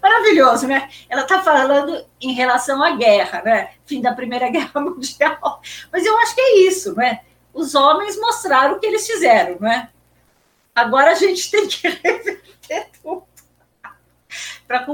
Maravilhoso, 0.00 0.66
né? 0.66 0.88
Ela 1.08 1.22
está 1.22 1.42
falando 1.42 2.04
em 2.20 2.32
relação 2.32 2.82
à 2.82 2.90
guerra, 2.92 3.42
né? 3.42 3.70
Fim 3.84 4.00
da 4.00 4.12
Primeira 4.12 4.48
Guerra 4.50 4.80
Mundial. 4.80 5.60
Mas 5.92 6.04
eu 6.04 6.16
acho 6.18 6.34
que 6.34 6.40
é 6.40 6.58
isso, 6.66 6.94
né? 6.94 7.20
Os 7.52 7.74
homens 7.74 8.18
mostraram 8.18 8.74
o 8.74 8.80
que 8.80 8.86
eles 8.86 9.06
fizeram, 9.06 9.58
né? 9.60 9.88
Agora 10.74 11.12
a 11.12 11.14
gente 11.14 11.50
tem 11.50 11.66
que 11.68 11.86
reverter 11.88 12.88
tudo 13.02 13.24
para 14.66 14.86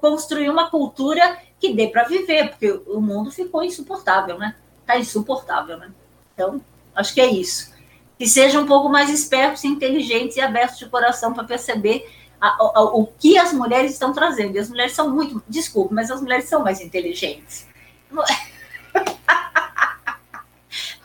construir 0.00 0.50
uma 0.50 0.70
cultura 0.70 1.38
que 1.58 1.72
dê 1.72 1.88
para 1.88 2.04
viver, 2.04 2.50
porque 2.50 2.70
o 2.86 3.00
mundo 3.00 3.32
ficou 3.32 3.64
insuportável, 3.64 4.38
né? 4.38 4.54
Está 4.80 4.98
insuportável, 4.98 5.78
né? 5.78 5.90
Então, 6.34 6.60
acho 6.94 7.14
que 7.14 7.20
é 7.20 7.26
isso. 7.26 7.72
Que 8.18 8.28
sejam 8.28 8.62
um 8.62 8.66
pouco 8.66 8.88
mais 8.88 9.10
espertos, 9.10 9.64
inteligentes 9.64 10.36
e 10.36 10.40
abertos 10.40 10.78
de 10.78 10.88
coração 10.88 11.32
para 11.32 11.42
perceber 11.42 12.06
a, 12.44 12.78
a, 12.78 12.82
o 12.82 13.06
que 13.06 13.38
as 13.38 13.52
mulheres 13.52 13.92
estão 13.92 14.12
trazendo. 14.12 14.56
E 14.56 14.58
as 14.58 14.68
mulheres 14.68 14.92
são 14.92 15.10
muito, 15.10 15.42
desculpe, 15.48 15.94
mas 15.94 16.10
as 16.10 16.20
mulheres 16.20 16.44
são 16.44 16.62
mais 16.62 16.80
inteligentes. 16.80 17.66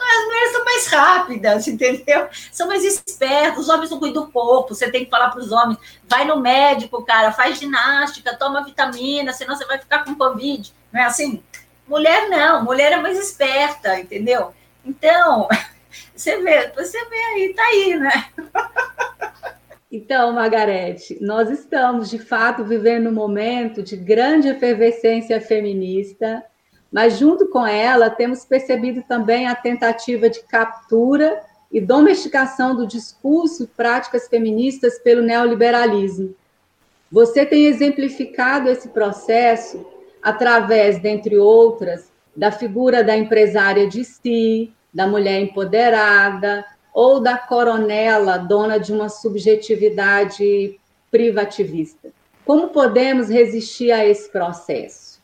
As 0.02 0.26
mulheres 0.26 0.52
são 0.52 0.66
mais 0.66 0.88
rápidas, 0.88 1.68
entendeu? 1.68 2.28
São 2.52 2.68
mais 2.68 2.84
espertas, 2.84 3.60
os 3.60 3.70
homens 3.70 3.92
não 3.92 4.00
cuidam 4.00 4.26
do 4.26 4.32
corpo, 4.32 4.74
você 4.74 4.90
tem 4.90 5.06
que 5.06 5.12
falar 5.12 5.30
para 5.30 5.40
os 5.40 5.52
homens, 5.52 5.78
vai 6.08 6.26
no 6.26 6.40
médico, 6.40 7.06
cara, 7.06 7.32
faz 7.32 7.60
ginástica, 7.60 8.36
toma 8.36 8.64
vitamina, 8.64 9.32
senão 9.34 9.56
você 9.56 9.66
vai 9.66 9.78
ficar 9.78 10.04
com 10.04 10.16
Covid. 10.16 10.74
Não 10.92 11.02
é 11.02 11.04
assim? 11.04 11.44
Mulher 11.88 12.28
não, 12.30 12.64
mulher 12.64 12.92
é 12.94 12.98
mais 12.98 13.20
esperta, 13.20 14.00
entendeu? 14.00 14.54
Então, 14.84 15.48
você 16.16 16.42
vê, 16.42 16.72
você 16.76 17.06
vê 17.06 17.18
aí, 17.18 17.54
tá 17.54 17.64
aí, 17.64 17.96
né? 18.00 18.26
Então, 19.92 20.32
Margarete, 20.34 21.18
nós 21.20 21.50
estamos 21.50 22.12
de 22.12 22.20
fato 22.20 22.64
vivendo 22.64 23.10
um 23.10 23.14
momento 23.14 23.82
de 23.82 23.98
grande 23.98 24.48
efervescência 24.48 25.42
feminista, 25.42 26.46
mas 26.92 27.18
junto 27.18 27.48
com 27.48 27.66
ela 27.66 28.08
temos 28.08 28.46
percebido 28.46 29.02
também 29.08 29.48
a 29.48 29.56
tentativa 29.56 30.30
de 30.30 30.42
captura 30.44 31.42
e 31.72 31.82
domesticação 31.82 32.76
do 32.76 32.86
discurso 32.86 33.64
e 33.64 33.68
práticas 33.68 34.28
feministas 34.28 35.00
pelo 35.00 35.24
neoliberalismo. 35.24 36.36
Você 37.12 37.44
tem 37.44 37.66
exemplificado 37.66 38.70
esse 38.70 38.90
processo 38.90 39.84
através, 40.22 41.00
dentre 41.00 41.36
outras, 41.38 42.12
da 42.36 42.52
figura 42.52 43.04
da 43.04 43.18
empresária 43.18 43.88
de 43.88 44.06
si, 44.06 44.72
da 44.94 45.08
mulher 45.08 45.42
empoderada, 45.42 46.64
ou 46.94 47.20
da 47.20 47.38
coronela, 47.38 48.38
dona 48.38 48.80
de 48.80 48.92
uma 48.92 49.10
subjetividade 49.10 50.80
privativista. 51.12 52.10
Como 52.46 52.70
podemos 52.70 53.30
resistir 53.30 53.92
a 53.92 54.06
esse 54.06 54.32
processo? 54.32 55.20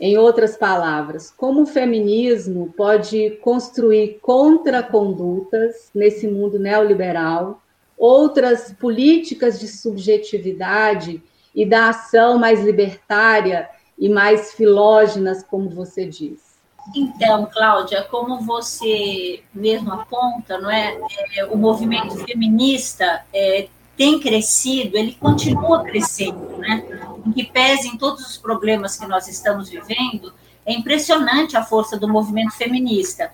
Em 0.00 0.18
outras 0.18 0.56
palavras, 0.56 1.30
como 1.30 1.62
o 1.62 1.66
feminismo 1.66 2.72
pode 2.76 3.30
construir 3.42 4.18
contracondutas 4.20 5.90
nesse 5.94 6.26
mundo 6.26 6.58
neoliberal, 6.58 7.62
outras 7.96 8.72
políticas 8.72 9.60
de 9.60 9.68
subjetividade 9.68 11.22
e 11.54 11.64
da 11.64 11.90
ação 11.90 12.38
mais 12.38 12.62
libertária 12.64 13.68
e 13.96 14.08
mais 14.08 14.52
filógenas, 14.52 15.42
como 15.44 15.70
você 15.70 16.04
diz? 16.04 16.53
Então, 16.94 17.46
Cláudia, 17.46 18.02
como 18.10 18.40
você 18.40 19.42
mesmo 19.54 19.92
aponta, 19.92 20.58
não 20.58 20.70
é, 20.70 20.98
é 21.36 21.44
o 21.46 21.56
movimento 21.56 22.16
feminista 22.24 23.24
é, 23.32 23.68
tem 23.96 24.18
crescido, 24.20 24.96
ele 24.96 25.12
continua 25.12 25.82
crescendo, 25.84 26.58
né? 26.58 26.84
Em 27.24 27.32
que 27.32 27.44
pese 27.44 27.88
em 27.88 27.96
todos 27.96 28.26
os 28.26 28.36
problemas 28.36 28.98
que 28.98 29.06
nós 29.06 29.28
estamos 29.28 29.68
vivendo, 29.68 30.34
é 30.66 30.72
impressionante 30.72 31.56
a 31.56 31.64
força 31.64 31.96
do 31.96 32.08
movimento 32.08 32.52
feminista. 32.52 33.30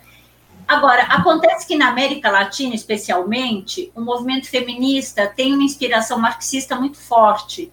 Agora, 0.67 1.03
acontece 1.05 1.67
que 1.67 1.77
na 1.77 1.89
América 1.89 2.31
Latina, 2.31 2.75
especialmente, 2.75 3.91
o 3.95 4.01
movimento 4.01 4.49
feminista 4.49 5.27
tem 5.27 5.53
uma 5.53 5.65
inspiração 5.65 6.19
marxista 6.19 6.77
muito 6.77 6.99
forte. 6.99 7.73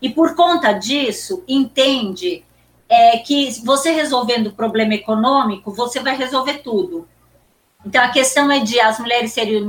E 0.00 0.08
por 0.10 0.34
conta 0.34 0.72
disso, 0.72 1.42
entende 1.46 2.44
é 2.88 3.18
que 3.18 3.50
você 3.64 3.90
resolvendo 3.90 4.48
o 4.48 4.52
problema 4.52 4.94
econômico, 4.94 5.72
você 5.72 6.00
vai 6.00 6.16
resolver 6.16 6.58
tudo. 6.58 7.08
Então, 7.84 8.02
a 8.02 8.08
questão 8.08 8.50
é 8.50 8.60
de 8.60 8.80
as 8.80 8.98
mulheres 8.98 9.34
terem 9.34 9.68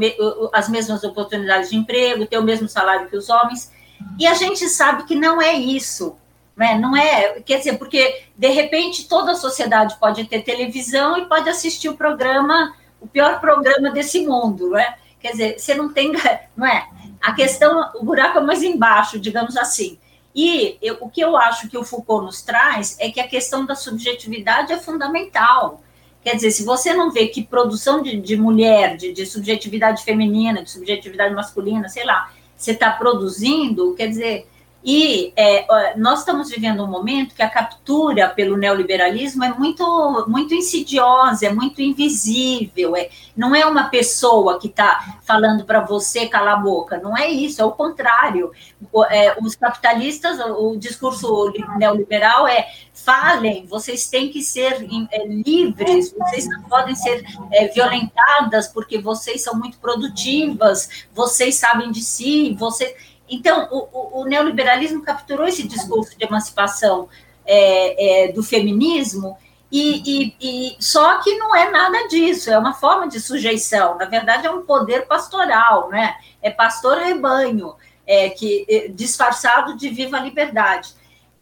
as 0.54 0.70
mesmas 0.70 1.04
oportunidades 1.04 1.70
de 1.70 1.76
emprego, 1.76 2.26
ter 2.26 2.38
o 2.38 2.44
mesmo 2.44 2.68
salário 2.68 3.08
que 3.08 3.18
os 3.18 3.30
homens, 3.30 3.72
e 4.20 4.26
a 4.26 4.34
gente 4.34 4.68
sabe 4.70 5.04
que 5.04 5.16
não 5.16 5.42
é 5.42 5.54
isso. 5.54 6.18
Né? 6.56 6.76
Não 6.76 6.98
é, 6.98 7.40
quer 7.42 7.60
dizer, 7.60 7.78
porque 7.78 8.24
de 8.36 8.48
repente 8.48 9.08
toda 9.08 9.34
a 9.34 9.36
sociedade 9.36 9.96
pode 10.00 10.26
ter 10.26 10.42
televisão 10.42 11.16
e 11.16 11.26
pode 11.26 11.48
assistir 11.48 11.90
o 11.90 11.96
programa, 11.96 12.76
o 13.00 13.08
pior 13.08 13.40
programa 13.40 13.92
desse 13.92 14.26
mundo, 14.26 14.72
né? 14.72 14.96
Quer 15.20 15.32
dizer, 15.32 15.60
você 15.60 15.76
não 15.76 15.94
tem, 15.94 16.12
não 16.58 16.66
é? 16.66 16.90
A 17.22 17.34
questão, 17.34 17.92
o 17.96 18.04
buraco 18.04 18.40
é 18.40 18.42
mais 18.42 18.64
embaixo, 18.64 19.20
digamos 19.20 19.56
assim. 19.56 20.00
E 20.36 20.78
eu, 20.82 20.98
o 21.02 21.10
que 21.10 21.22
eu 21.22 21.36
acho 21.36 21.68
que 21.70 21.78
o 21.78 21.84
Foucault 21.84 22.26
nos 22.26 22.42
traz 22.42 22.96
é 23.00 23.10
que 23.10 23.20
a 23.20 23.28
questão 23.28 23.66
da 23.66 23.76
subjetividade 23.76 24.72
é 24.72 24.78
fundamental. 24.78 25.82
Quer 26.24 26.36
dizer, 26.36 26.52
se 26.52 26.64
você 26.64 26.94
não 26.94 27.12
vê 27.12 27.28
que 27.28 27.44
produção 27.44 28.02
de, 28.02 28.20
de 28.20 28.36
mulher, 28.36 28.98
de, 28.98 29.14
de, 29.14 29.26
subjetividade 29.26 30.04
feminina, 30.04 30.62
de 30.62 30.70
subjetividade 30.70 31.34
masculina, 31.34 31.88
sei 31.90 32.06
lá, 32.06 32.32
você 32.56 32.72
está 32.72 32.92
produzindo, 32.92 33.94
quer 33.96 34.08
dizer, 34.08 34.48
e 34.84 35.34
é, 35.36 35.96
nós 35.98 36.20
estamos 36.20 36.50
vivendo 36.50 36.84
um 36.84 36.88
momento 36.88 37.36
que 37.36 37.42
a 37.42 37.50
captura 37.50 38.30
pelo 38.30 38.56
neoliberalismo 38.56 39.44
é 39.44 39.50
muito, 39.50 40.26
muito 40.28 40.54
insidiosa, 40.54 41.48
é 41.48 41.54
muito 41.54 41.82
invisível. 41.82 42.96
É, 42.96 43.10
não 43.36 43.56
é 43.56 43.66
uma 43.66 43.90
pessoa 43.90 44.60
que 44.60 44.68
está 44.68 45.18
falando 45.26 45.66
para 45.66 45.82
você 45.82 46.28
calar 46.28 46.56
a 46.56 46.62
boca, 46.62 47.00
não 47.00 47.18
é 47.18 47.28
isso, 47.28 47.62
é 47.62 47.66
o 47.66 47.72
contrário. 47.72 48.52
O, 48.92 49.04
é, 49.04 49.36
os 49.42 49.56
capitalistas, 49.56 50.40
o, 50.40 50.72
o 50.72 50.78
discurso 50.78 51.52
neoliberal 51.78 52.48
é 52.48 52.72
falem, 52.94 53.66
vocês 53.66 54.08
têm 54.10 54.30
que 54.30 54.42
ser 54.42 54.88
é, 55.12 55.28
livres, 55.28 56.14
vocês 56.18 56.48
não 56.48 56.64
podem 56.64 56.96
ser 56.96 57.26
é, 57.52 57.68
violentadas 57.68 58.68
porque 58.68 58.98
vocês 59.00 59.44
são 59.44 59.56
muito 59.56 59.78
produtivas, 59.80 61.06
vocês 61.14 61.56
sabem 61.56 61.92
de 61.92 62.02
si, 62.02 62.56
você 62.58 62.96
então, 63.30 63.68
o, 63.72 63.88
o, 63.92 64.22
o 64.22 64.26
neoliberalismo 64.26 65.02
capturou 65.04 65.48
esse 65.48 65.68
discurso 65.68 66.18
de 66.18 66.26
emancipação 66.26 67.10
é, 67.46 68.26
é, 68.26 68.32
do 68.32 68.44
feminismo, 68.44 69.38
e, 69.72 70.02
e, 70.06 70.36
e, 70.40 70.78
só 70.80 71.20
que 71.22 71.38
não 71.38 71.54
é 71.54 71.70
nada 71.70 72.08
disso, 72.08 72.50
é 72.50 72.58
uma 72.58 72.74
forma 72.74 73.08
de 73.08 73.20
sujeição. 73.20 73.98
Na 73.98 74.06
verdade, 74.06 74.48
é 74.48 74.52
um 74.52 74.66
poder 74.66 75.06
pastoral, 75.08 75.90
né? 75.90 76.16
É 76.42 76.50
pastor 76.50 76.98
rebanho, 76.98 77.76
é, 78.06 78.30
que 78.30 78.66
é, 78.70 78.88
disfarçado 78.88 79.76
de 79.76 79.90
viva 79.90 80.20
liberdade. 80.20 80.96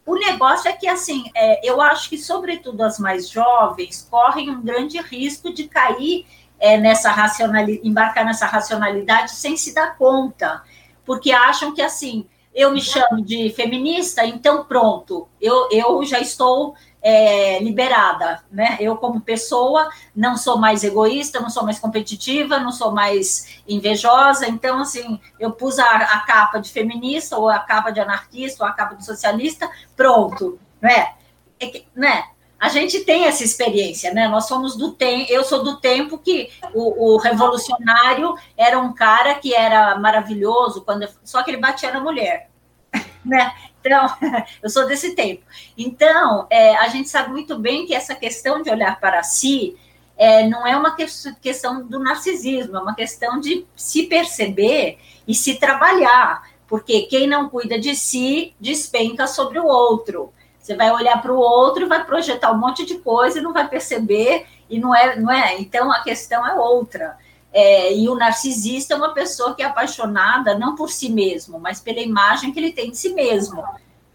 O 0.05 0.15
negócio 0.15 0.67
é 0.69 0.73
que, 0.73 0.87
assim, 0.87 1.29
é, 1.35 1.67
eu 1.67 1.81
acho 1.81 2.09
que, 2.09 2.17
sobretudo, 2.17 2.81
as 2.83 2.97
mais 2.97 3.29
jovens 3.29 4.07
correm 4.09 4.49
um 4.49 4.61
grande 4.61 4.99
risco 4.99 5.53
de 5.53 5.67
cair 5.67 6.25
é, 6.59 6.77
nessa 6.77 7.11
racionalidade, 7.11 7.87
embarcar 7.87 8.25
nessa 8.25 8.45
racionalidade 8.45 9.31
sem 9.31 9.55
se 9.55 9.73
dar 9.73 9.97
conta 9.97 10.63
porque 11.05 11.31
acham 11.31 11.73
que 11.73 11.81
assim, 11.81 12.27
eu 12.53 12.71
me 12.71 12.81
chamo 12.81 13.21
de 13.21 13.49
feminista, 13.49 14.25
então 14.25 14.63
pronto, 14.63 15.27
eu, 15.41 15.67
eu 15.71 16.03
já 16.05 16.19
estou 16.19 16.73
é, 17.01 17.59
liberada, 17.59 18.43
né? 18.49 18.77
Eu, 18.79 18.97
como 18.97 19.21
pessoa, 19.21 19.89
não 20.15 20.35
sou 20.35 20.57
mais 20.57 20.83
egoísta, 20.83 21.39
não 21.39 21.51
sou 21.51 21.63
mais 21.63 21.77
competitiva, 21.77 22.57
não 22.57 22.71
sou 22.71 22.91
mais 22.91 23.61
invejosa, 23.67 24.47
então, 24.47 24.79
assim, 24.79 25.19
eu 25.39 25.51
pus 25.51 25.77
a, 25.77 25.85
a 25.85 26.19
capa 26.21 26.59
de 26.59 26.71
feminista, 26.71 27.37
ou 27.37 27.47
a 27.47 27.59
capa 27.59 27.91
de 27.91 27.99
anarquista, 27.99 28.63
ou 28.63 28.69
a 28.69 28.73
capa 28.73 28.95
de 28.95 29.05
socialista, 29.05 29.69
pronto, 29.95 30.57
né? 30.81 31.13
É, 31.59 31.83
né? 31.93 32.23
A 32.59 32.69
gente 32.69 33.01
tem 33.01 33.25
essa 33.25 33.43
experiência, 33.43 34.13
né? 34.13 34.27
Nós 34.27 34.47
somos 34.47 34.75
do 34.75 34.91
tempo, 34.91 35.31
eu 35.31 35.43
sou 35.43 35.63
do 35.63 35.77
tempo 35.77 36.17
que 36.17 36.49
o, 36.73 37.13
o, 37.13 37.17
revolucionário 37.17 38.35
era 38.57 38.79
um 38.79 38.93
cara 38.93 39.35
que 39.35 39.53
era 39.53 39.97
maravilhoso, 39.97 40.81
quando 40.81 41.07
só 41.23 41.43
que 41.43 41.51
ele 41.51 41.57
batia 41.57 41.91
na 41.91 41.99
mulher, 41.99 42.49
né? 43.23 43.53
Então, 43.79 44.07
eu 44.63 44.69
sou 44.69 44.87
desse 44.87 45.13
tempo. 45.15 45.43
Então, 45.77 46.47
é, 46.49 46.75
a 46.77 46.87
gente 46.87 47.09
sabe 47.09 47.29
muito 47.29 47.59
bem 47.59 47.85
que 47.85 47.93
essa 47.93 48.15
questão 48.15 48.61
de 48.61 48.69
olhar 48.69 48.99
para 48.99 49.21
si 49.21 49.77
é, 50.17 50.47
não 50.47 50.65
é 50.65 50.75
uma 50.75 50.95
que, 50.95 51.05
questão 51.41 51.85
do 51.85 51.99
narcisismo, 51.99 52.77
é 52.77 52.79
uma 52.79 52.95
questão 52.95 53.39
de 53.39 53.65
se 53.75 54.03
perceber 54.03 54.97
e 55.27 55.35
se 55.35 55.55
trabalhar, 55.55 56.49
porque 56.67 57.03
quem 57.03 57.27
não 57.27 57.49
cuida 57.49 57.77
de 57.77 57.95
si 57.95 58.55
despenca 58.59 59.27
sobre 59.27 59.59
o 59.59 59.65
outro. 59.65 60.33
Você 60.65 60.75
vai 60.75 60.91
olhar 60.91 61.21
para 61.21 61.31
o 61.31 61.37
outro, 61.37 61.87
vai 61.87 62.03
projetar 62.03 62.51
um 62.51 62.57
monte 62.57 62.87
de 62.87 62.95
coisa 62.97 63.37
e 63.37 63.41
não 63.41 63.53
vai 63.53 63.67
perceber, 63.67 64.47
e 64.67 64.79
não 64.79 64.95
é, 64.95 65.15
não 65.15 65.31
é. 65.31 65.61
Então 65.61 65.91
a 65.91 66.01
questão 66.01 66.43
é 66.43 66.55
outra. 66.55 67.15
É, 67.53 67.95
e 67.95 68.09
o 68.09 68.15
narcisista 68.15 68.95
é 68.95 68.97
uma 68.97 69.13
pessoa 69.13 69.53
que 69.53 69.61
é 69.61 69.65
apaixonada 69.67 70.57
não 70.57 70.75
por 70.75 70.89
si 70.89 71.09
mesmo, 71.09 71.59
mas 71.59 71.79
pela 71.79 71.99
imagem 71.99 72.51
que 72.51 72.59
ele 72.59 72.71
tem 72.71 72.89
de 72.89 72.97
si 72.97 73.13
mesmo. 73.13 73.63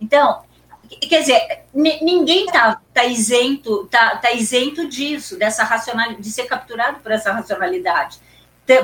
Então, 0.01 0.43
quer 1.09 1.21
dizer, 1.21 1.63
ninguém 1.73 2.47
está 2.47 2.81
tá 2.93 3.05
isento, 3.05 3.87
tá, 3.87 4.17
tá 4.17 4.33
isento 4.33 4.89
disso, 4.89 5.39
dessa 5.39 5.63
racionalidade, 5.63 6.21
de 6.21 6.33
ser 6.33 6.47
capturado 6.47 6.99
por 6.99 7.13
essa 7.13 7.31
racionalidade. 7.31 8.19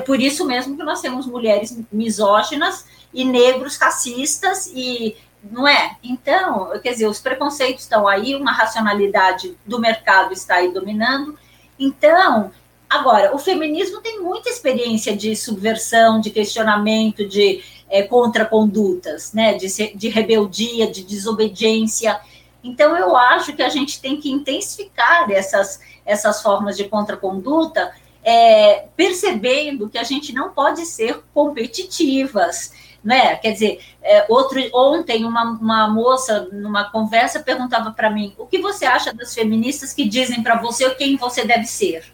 Por 0.05 0.21
isso 0.21 0.47
mesmo 0.47 0.77
que 0.77 0.85
nós 0.85 1.01
temos 1.01 1.27
mulheres 1.27 1.77
misóginas 1.91 2.87
e 3.13 3.25
negros 3.25 3.77
racistas 3.77 4.71
e 4.73 5.17
não 5.51 5.67
é? 5.67 5.97
Então, 6.03 6.71
quer 6.83 6.93
dizer, 6.93 7.07
os 7.07 7.21
preconceitos 7.21 7.83
estão 7.83 8.07
aí, 8.07 8.35
uma 8.35 8.53
racionalidade 8.53 9.57
do 9.67 9.79
mercado 9.79 10.33
está 10.33 10.57
aí 10.57 10.73
dominando. 10.73 11.39
Então, 11.79 12.51
agora, 12.89 13.35
o 13.35 13.39
feminismo 13.39 14.01
tem 14.01 14.21
muita 14.21 14.49
experiência 14.49 15.17
de 15.17 15.35
subversão, 15.37 16.21
de 16.21 16.31
questionamento, 16.31 17.27
de, 17.27 17.63
é, 17.89 18.03
contracondutas, 18.03 19.33
né, 19.33 19.55
de, 19.55 19.69
de 19.95 20.09
rebeldia, 20.09 20.91
de 20.91 21.03
desobediência. 21.03 22.19
Então, 22.63 22.97
eu 22.97 23.17
acho 23.17 23.53
que 23.55 23.63
a 23.63 23.69
gente 23.69 24.01
tem 24.01 24.21
que 24.21 24.31
intensificar 24.31 25.31
essas, 25.31 25.81
essas 26.05 26.43
formas 26.43 26.77
de 26.77 26.85
contraconduta, 26.85 27.93
é, 28.25 28.87
percebendo 28.97 29.89
que 29.89 29.99
a 29.99 30.03
gente 30.03 30.33
não 30.33 30.51
pode 30.51 30.85
ser 30.85 31.23
competitivas, 31.33 32.73
né? 33.07 33.37
Quer 33.37 33.53
dizer, 33.53 33.81
é, 34.03 34.27
outro, 34.29 34.61
ontem 34.75 35.25
uma, 35.25 35.45
uma 35.45 35.89
moça 35.89 36.49
numa 36.51 36.91
conversa 36.91 37.39
perguntava 37.39 37.93
para 37.93 38.11
mim: 38.11 38.35
o 38.37 38.47
que 38.49 38.59
você 38.59 38.85
acha 38.85 39.15
das 39.15 39.33
feministas 39.33 39.93
que 39.93 40.09
dizem 40.09 40.43
para 40.43 40.61
você 40.61 40.91
quem 40.97 41.17
você 41.17 41.45
deve 41.45 41.67
ser, 41.67 42.05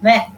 né? 0.00 0.32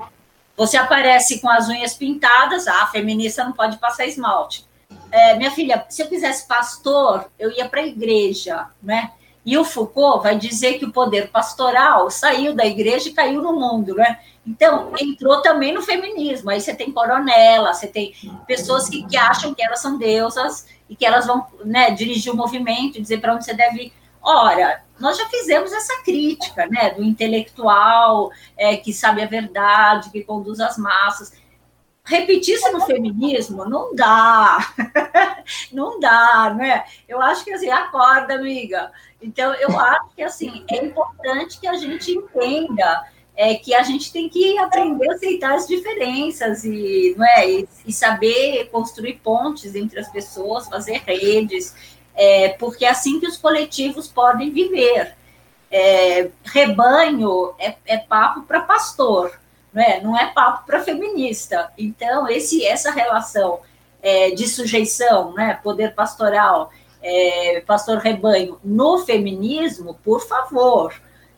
Você 0.58 0.76
aparece 0.76 1.40
com 1.40 1.48
as 1.48 1.70
unhas 1.70 1.94
pintadas, 1.94 2.68
ah, 2.68 2.82
a 2.82 2.86
feminista 2.88 3.42
não 3.42 3.52
pode 3.52 3.78
passar 3.78 4.04
esmalte. 4.04 4.66
É, 5.10 5.36
minha 5.36 5.50
filha, 5.50 5.86
se 5.88 6.02
eu 6.02 6.06
quisesse 6.06 6.46
pastor, 6.46 7.30
eu 7.38 7.50
ia 7.50 7.66
para 7.66 7.80
a 7.80 7.86
igreja, 7.86 8.66
né? 8.82 9.10
E 9.44 9.58
o 9.58 9.64
Foucault 9.64 10.22
vai 10.22 10.38
dizer 10.38 10.78
que 10.78 10.86
o 10.86 10.92
poder 10.92 11.30
pastoral 11.30 12.10
saiu 12.10 12.54
da 12.54 12.64
igreja 12.64 13.08
e 13.08 13.12
caiu 13.12 13.42
no 13.42 13.52
mundo, 13.52 13.94
né? 13.94 14.18
Então, 14.46 14.92
entrou 14.98 15.42
também 15.42 15.72
no 15.72 15.82
feminismo. 15.82 16.50
Aí 16.50 16.60
você 16.60 16.74
tem 16.74 16.90
coronela, 16.90 17.72
você 17.72 17.86
tem 17.86 18.14
pessoas 18.46 18.88
que, 18.88 19.04
que 19.06 19.16
acham 19.16 19.54
que 19.54 19.62
elas 19.62 19.80
são 19.80 19.98
deusas 19.98 20.66
e 20.88 20.96
que 20.96 21.04
elas 21.04 21.26
vão 21.26 21.46
né, 21.64 21.90
dirigir 21.90 22.32
o 22.32 22.36
movimento, 22.36 23.00
dizer 23.00 23.20
para 23.20 23.34
onde 23.34 23.44
você 23.44 23.54
deve 23.54 23.84
ir. 23.84 23.92
Ora, 24.22 24.82
nós 24.98 25.18
já 25.18 25.26
fizemos 25.28 25.72
essa 25.72 26.02
crítica, 26.02 26.66
né, 26.66 26.90
do 26.90 27.04
intelectual 27.04 28.30
é, 28.56 28.76
que 28.76 28.92
sabe 28.92 29.22
a 29.22 29.26
verdade, 29.26 30.10
que 30.10 30.24
conduz 30.24 30.60
as 30.60 30.78
massas. 30.78 31.32
Repetir 32.06 32.56
isso 32.56 32.70
no 32.70 32.82
feminismo 32.82 33.64
não 33.64 33.94
dá, 33.94 34.58
não 35.72 35.98
dá, 35.98 36.54
né? 36.54 36.84
Eu 37.08 37.20
acho 37.22 37.44
que 37.44 37.52
assim, 37.52 37.70
acorda, 37.70 38.34
amiga. 38.34 38.92
Então, 39.22 39.54
eu 39.54 39.78
acho 39.78 40.10
que 40.14 40.22
assim 40.22 40.64
é 40.70 40.84
importante 40.84 41.58
que 41.58 41.66
a 41.66 41.74
gente 41.74 42.12
entenda 42.12 43.06
é 43.36 43.54
que 43.54 43.74
a 43.74 43.82
gente 43.82 44.12
tem 44.12 44.28
que 44.28 44.56
aprender 44.58 45.10
a 45.10 45.14
aceitar 45.14 45.54
as 45.54 45.66
diferenças 45.66 46.64
e, 46.64 47.14
não 47.16 47.26
é, 47.26 47.50
e, 47.50 47.68
e 47.86 47.92
saber 47.92 48.68
construir 48.70 49.14
pontes 49.14 49.74
entre 49.74 49.98
as 49.98 50.08
pessoas, 50.08 50.68
fazer 50.68 51.02
redes, 51.04 51.74
é, 52.14 52.50
porque 52.50 52.84
é 52.84 52.90
assim 52.90 53.18
que 53.18 53.26
os 53.26 53.36
coletivos 53.36 54.06
podem 54.06 54.50
viver. 54.50 55.14
É, 55.70 56.30
rebanho 56.44 57.54
é, 57.58 57.74
é 57.86 57.98
papo 57.98 58.42
para 58.42 58.60
pastor, 58.60 59.36
não 59.74 59.82
é, 59.82 60.00
não 60.00 60.18
é 60.18 60.26
papo 60.32 60.64
para 60.64 60.82
feminista. 60.82 61.70
Então, 61.76 62.28
esse, 62.28 62.64
essa 62.64 62.90
relação 62.90 63.60
é, 64.00 64.30
de 64.30 64.48
sujeição, 64.48 65.34
né, 65.34 65.58
poder 65.62 65.94
pastoral, 65.94 66.70
é, 67.02 67.62
pastor 67.66 67.98
rebanho, 67.98 68.58
no 68.64 68.98
feminismo, 68.98 69.98
por 70.02 70.26
favor, 70.26 70.94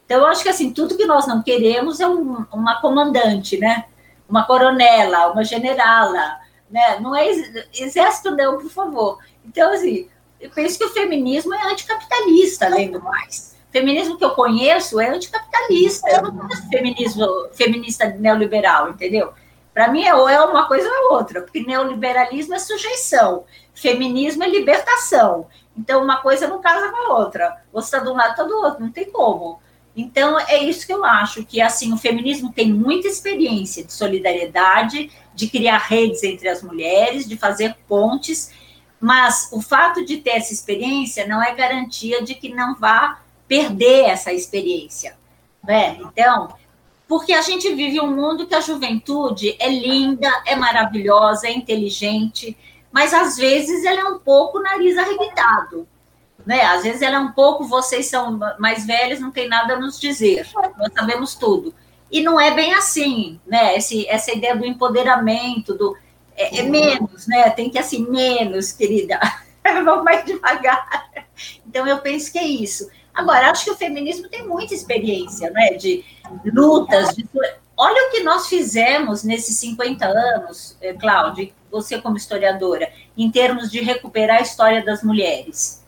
então, 0.07 0.21
eu 0.21 0.27
acho 0.29 0.43
que 0.43 0.49
assim, 0.49 0.73
tudo 0.73 0.97
que 0.97 1.05
nós 1.05 1.27
não 1.27 1.43
queremos 1.43 1.99
é 1.99 2.07
um, 2.07 2.47
uma 2.53 2.81
comandante, 2.81 3.59
né? 3.59 3.87
Uma 4.29 4.47
coronela, 4.47 5.33
uma 5.33 5.43
generala, 5.43 6.39
né? 6.71 7.01
Não 7.01 7.15
é 7.15 7.29
exército, 7.29 8.31
não, 8.31 8.59
por 8.59 8.71
favor. 8.71 9.19
Então, 9.45 9.73
assim, 9.73 10.09
eu 10.41 10.49
penso 10.51 10.79
que 10.79 10.85
o 10.85 10.93
feminismo 10.93 11.53
é 11.53 11.73
anticapitalista, 11.73 12.67
além 12.67 12.93
do 12.93 13.03
mais. 13.03 13.56
Feminismo 13.77 14.17
que 14.17 14.25
eu 14.25 14.31
conheço 14.31 14.99
é 14.99 15.11
anticapitalista. 15.11 16.09
Eu 16.09 16.23
não 16.23 16.35
conheço 16.35 16.67
feminismo 16.71 17.27
feminista 17.53 18.07
neoliberal, 18.07 18.89
entendeu? 18.89 19.35
Para 19.75 19.89
mim, 19.89 20.03
é 20.03 20.15
ou 20.15 20.27
é 20.27 20.41
uma 20.41 20.67
coisa 20.67 20.89
ou 20.89 20.95
é 20.95 21.15
outra, 21.15 21.43
porque 21.43 21.61
neoliberalismo 21.61 22.55
é 22.55 22.59
sujeição, 22.59 23.45
feminismo 23.75 24.43
é 24.43 24.49
libertação. 24.49 25.47
Então, 25.77 26.03
uma 26.03 26.23
coisa 26.23 26.49
não 26.49 26.59
casa 26.59 26.89
com 26.91 26.97
a 26.97 27.19
outra. 27.19 27.55
Ou 27.71 27.81
está 27.81 27.99
de 27.99 28.09
um 28.09 28.15
lado, 28.15 28.31
está 28.31 28.45
do 28.45 28.57
outro, 28.57 28.83
não 28.83 28.91
tem 28.91 29.11
como. 29.11 29.61
Então, 29.95 30.41
é 30.41 30.57
isso 30.57 30.87
que 30.87 30.95
eu 30.95 31.05
acho, 31.05 31.45
que 31.45 31.61
assim, 31.61 31.93
o 31.93 31.99
feminismo 31.99 32.51
tem 32.51 32.73
muita 32.73 33.09
experiência 33.09 33.85
de 33.85 33.93
solidariedade, 33.93 35.11
de 35.35 35.49
criar 35.49 35.77
redes 35.77 36.23
entre 36.23 36.49
as 36.49 36.63
mulheres, 36.63 37.29
de 37.29 37.37
fazer 37.37 37.77
pontes, 37.87 38.51
mas 38.99 39.51
o 39.53 39.61
fato 39.61 40.03
de 40.03 40.17
ter 40.17 40.31
essa 40.31 40.55
experiência 40.55 41.27
não 41.27 41.43
é 41.43 41.55
garantia 41.55 42.23
de 42.23 42.35
que 42.35 42.49
não 42.49 42.75
vá 42.75 43.21
perder 43.47 44.07
essa 44.07 44.33
experiência. 44.33 45.17
Né? 45.63 45.99
Então, 46.01 46.55
porque 47.09 47.33
a 47.33 47.43
gente 47.43 47.73
vive 47.75 48.01
um 48.01 48.15
mundo 48.15 48.47
que 48.47 48.55
a 48.55 48.61
juventude 48.61 49.57
é 49.59 49.69
linda, 49.69 50.31
é 50.47 50.57
maravilhosa, 50.57 51.47
é 51.47 51.53
inteligente, 51.53 52.57
mas 52.91 53.13
às 53.13 53.37
vezes 53.37 53.85
ela 53.85 54.01
é 54.01 54.05
um 54.05 54.19
pouco 54.19 54.61
nariz 54.61 54.97
arrebitado 54.97 55.87
né? 56.47 56.63
Às 56.63 56.85
vezes 56.85 57.03
ela 57.03 57.17
é 57.17 57.19
um 57.19 57.33
pouco, 57.33 57.65
vocês 57.65 58.07
são 58.07 58.39
mais 58.59 58.87
velhos, 58.87 59.19
não 59.19 59.33
tem 59.33 59.49
nada 59.49 59.75
a 59.75 59.81
nos 59.81 59.99
dizer, 59.99 60.47
nós 60.79 60.93
sabemos 60.97 61.35
tudo. 61.35 61.75
E 62.11 62.23
não 62.23 62.41
é 62.41 62.55
bem 62.55 62.73
assim, 62.73 63.41
né? 63.45 63.77
Esse, 63.77 64.09
essa 64.09 64.33
ideia 64.33 64.55
do 64.55 64.65
empoderamento, 64.65 65.75
do 65.75 65.97
é, 66.37 66.61
é 66.61 66.63
menos, 66.63 67.27
né? 67.27 67.51
Tem 67.51 67.69
que 67.69 67.81
assim, 67.81 68.09
menos, 68.09 68.71
querida. 68.71 69.19
Vamos 69.85 70.05
mais 70.05 70.25
devagar. 70.25 71.11
Então 71.67 71.85
eu 71.85 71.99
penso 71.99 72.31
que 72.31 72.39
é 72.39 72.47
isso. 72.47 72.89
Agora, 73.17 73.51
acho 73.51 73.65
que 73.65 73.71
o 73.71 73.77
feminismo 73.77 74.29
tem 74.29 74.47
muita 74.47 74.75
experiência, 74.75 75.51
né? 75.51 75.71
De 75.71 76.05
lutas, 76.53 77.17
de... 77.17 77.27
Olha 77.75 78.09
o 78.09 78.11
que 78.11 78.23
nós 78.23 78.47
fizemos 78.47 79.25
nesses 79.25 79.57
50 79.57 80.07
anos, 80.07 80.77
eh, 80.83 80.93
Cláudia, 80.95 81.51
você 81.71 82.01
como 82.01 82.17
historiadora, 82.17 82.91
em 83.17 83.31
termos 83.31 83.71
de 83.71 83.81
recuperar 83.81 84.39
a 84.39 84.43
história 84.43 84.85
das 84.85 85.03
mulheres. 85.03 85.83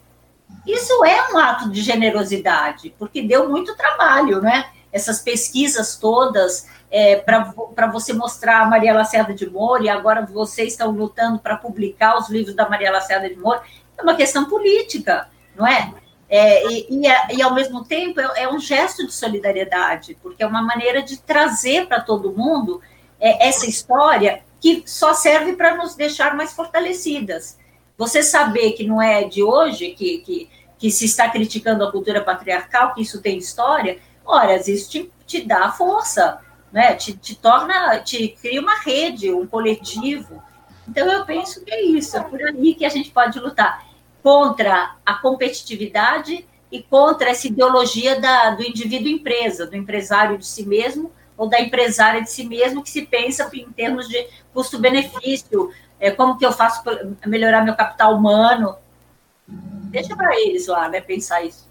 Isso 0.67 1.05
é 1.05 1.33
um 1.33 1.39
ato 1.39 1.71
de 1.71 1.83
generosidade, 1.83 2.95
porque 2.99 3.23
deu 3.23 3.49
muito 3.49 3.77
trabalho, 3.77 4.41
né? 4.41 4.71
Essas 4.91 5.21
pesquisas 5.21 5.97
todas 5.97 6.67
é, 6.91 7.17
para 7.17 7.87
você 7.93 8.15
mostrar 8.15 8.63
a 8.63 8.67
Maria 8.67 8.95
Lacerda 8.95 9.35
de 9.35 9.49
Moura, 9.49 9.85
e 9.85 9.89
agora 9.89 10.25
vocês 10.25 10.73
estão 10.73 10.91
lutando 10.91 11.39
para 11.39 11.57
publicar 11.57 12.19
os 12.19 12.31
livros 12.31 12.55
da 12.55 12.69
Maria 12.69 12.91
Lacerda 12.91 13.29
de 13.29 13.37
Moura, 13.37 13.63
é 13.97 14.03
uma 14.03 14.15
questão 14.15 14.47
política, 14.47 15.29
não 15.55 15.67
é? 15.67 15.93
É 16.29 16.67
e, 16.71 16.87
e, 16.91 17.37
e, 17.37 17.43
ao 17.43 17.55
mesmo 17.55 17.85
tempo, 17.85 18.21
é, 18.21 18.43
é, 18.43 18.49
um 18.49 18.59
gesto 18.59 19.07
de 19.07 19.13
solidariedade, 19.13 20.17
porque 20.23 20.43
é 20.43 20.47
uma 20.47 20.63
maneira 20.63 21.03
de 21.03 21.19
trazer 21.19 21.87
para 21.87 22.01
todo 22.01 22.33
mundo 22.33 22.83
é, 23.19 23.49
essa 23.49 23.67
história 23.67 24.43
que 24.61 24.83
só 24.87 25.15
serve 25.15 25.55
para 25.55 25.77
nos 25.77 25.95
deixar 25.95 26.37
mais 26.37 26.53
fortalecidas. 26.53 27.59
Você 27.97 28.23
saber 28.23 28.73
que 28.73 28.87
não 28.87 29.01
é 29.01 29.25
de 29.25 29.43
hoje 29.43 29.91
que, 29.91 30.19
que, 30.19 30.51
que 30.79 30.91
se 30.91 31.07
está 31.07 31.29
criticando 31.31 31.85
a 31.85 31.91
cultura 31.91 32.23
patriarcal, 32.23 32.95
que 32.95 33.03
isso 33.03 33.23
tem 33.23 33.39
história, 33.39 33.99
ora, 34.25 34.57
isso 34.57 34.91
te, 34.91 35.11
te 35.27 35.41
dá 35.41 35.73
força, 35.73 36.41
né? 36.71 36.95
Te, 36.95 37.17
te 37.17 37.35
torna, 37.35 38.01
te 38.01 38.37
cria 38.41 38.61
uma 38.61 38.79
rede, 38.81 39.33
um 39.33 39.47
coletivo. 39.47 40.43
Então 40.87 41.11
eu 41.11 41.25
penso 41.25 41.65
que 41.65 41.73
é 41.73 41.83
isso, 41.83 42.17
é 42.17 42.21
por 42.21 42.41
aí 42.43 42.75
que 42.75 42.85
a 42.85 42.89
gente 42.89 43.11
pode 43.11 43.39
lutar 43.39 43.88
contra 44.29 44.95
a 45.07 45.15
competitividade 45.15 46.47
e 46.71 46.83
contra 46.83 47.31
essa 47.31 47.47
ideologia 47.47 48.21
da, 48.21 48.51
do 48.51 48.63
indivíduo 48.63 49.09
empresa, 49.09 49.67
do 49.67 49.75
empresário 49.75 50.37
de 50.37 50.47
si 50.47 50.67
mesmo 50.67 51.11
ou 51.35 51.49
da 51.49 51.59
empresária 51.59 52.21
de 52.21 52.31
si 52.31 52.45
mesmo 52.45 52.83
que 52.83 52.91
se 52.91 53.07
pensa 53.07 53.49
em 53.55 53.73
termos 53.73 54.07
de 54.07 54.29
custo-benefício, 54.53 55.73
é, 55.99 56.11
como 56.11 56.37
que 56.37 56.45
eu 56.45 56.53
faço 56.53 56.85
para 56.85 57.09
melhorar 57.25 57.65
meu 57.65 57.75
capital 57.75 58.15
humano. 58.19 58.77
Deixa 59.47 60.15
para 60.15 60.39
eles 60.39 60.67
lá, 60.67 60.91
né, 60.91 61.01
pensar 61.01 61.43
isso. 61.43 61.67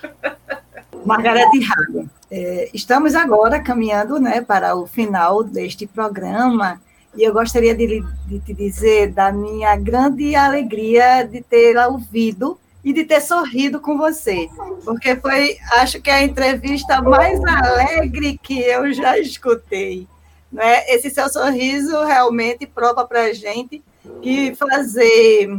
Margarete 1.04 1.58
Haga, 1.64 2.08
é, 2.30 2.70
estamos 2.72 3.16
agora 3.16 3.60
caminhando 3.60 4.20
né, 4.20 4.40
para 4.40 4.76
o 4.76 4.86
final 4.86 5.42
deste 5.42 5.88
programa 5.88 6.80
e 7.16 7.24
eu 7.24 7.32
gostaria 7.32 7.74
de, 7.74 8.04
de 8.26 8.40
te 8.40 8.52
dizer 8.54 9.12
da 9.12 9.32
minha 9.32 9.74
grande 9.76 10.34
alegria 10.34 11.22
de 11.22 11.40
tê-la 11.40 11.88
ouvido 11.88 12.58
e 12.84 12.92
de 12.92 13.04
ter 13.04 13.20
sorrido 13.20 13.80
com 13.80 13.98
você, 13.98 14.48
porque 14.84 15.16
foi, 15.16 15.56
acho 15.72 16.00
que 16.00 16.10
a 16.10 16.22
entrevista 16.22 17.02
mais 17.02 17.42
alegre 17.44 18.38
que 18.40 18.60
eu 18.60 18.92
já 18.92 19.18
escutei. 19.18 20.06
Né? 20.52 20.88
Esse 20.88 21.10
seu 21.10 21.28
sorriso 21.28 22.04
realmente 22.04 22.66
prova 22.66 23.04
para 23.04 23.24
a 23.24 23.32
gente 23.32 23.82
que 24.22 24.54
fazer, 24.54 25.58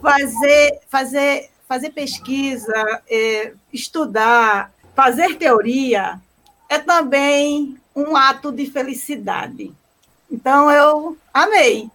fazer, 0.00 0.80
fazer, 0.88 1.50
fazer 1.66 1.90
pesquisa, 1.90 3.02
é, 3.10 3.52
estudar, 3.72 4.72
fazer 4.94 5.34
teoria 5.36 6.20
é 6.68 6.78
também 6.78 7.76
um 7.94 8.16
ato 8.16 8.52
de 8.52 8.70
felicidade. 8.70 9.72
Então, 10.34 10.68
eu 10.68 11.16
amei, 11.32 11.88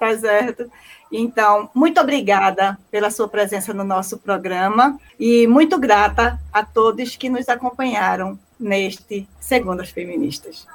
tá 0.00 0.18
certo? 0.18 0.68
Então, 1.12 1.70
muito 1.72 2.00
obrigada 2.00 2.76
pela 2.90 3.08
sua 3.08 3.28
presença 3.28 3.72
no 3.72 3.84
nosso 3.84 4.18
programa 4.18 4.98
e 5.18 5.46
muito 5.46 5.78
grata 5.78 6.40
a 6.52 6.64
todos 6.64 7.14
que 7.14 7.28
nos 7.28 7.48
acompanharam 7.48 8.36
neste 8.58 9.28
Segundas 9.38 9.90
Feministas. 9.90 10.66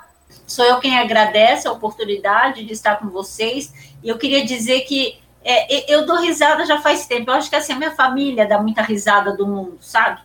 Sou 0.47 0.63
eu 0.63 0.79
quem 0.79 0.97
agradece 0.97 1.67
a 1.67 1.73
oportunidade 1.73 2.63
de 2.63 2.71
estar 2.71 2.95
com 2.95 3.09
vocês. 3.09 3.73
E 4.01 4.07
eu 4.07 4.17
queria 4.17 4.45
dizer 4.45 4.81
que 4.81 5.19
é, 5.43 5.93
eu 5.93 6.05
dou 6.05 6.21
risada 6.21 6.65
já 6.65 6.79
faz 6.79 7.05
tempo. 7.05 7.31
Eu 7.31 7.35
acho 7.35 7.49
que 7.49 7.57
assim, 7.57 7.73
a 7.73 7.77
minha 7.77 7.91
família 7.91 8.47
dá 8.47 8.61
muita 8.61 8.81
risada 8.81 9.35
do 9.35 9.45
mundo, 9.45 9.77
sabe? 9.81 10.21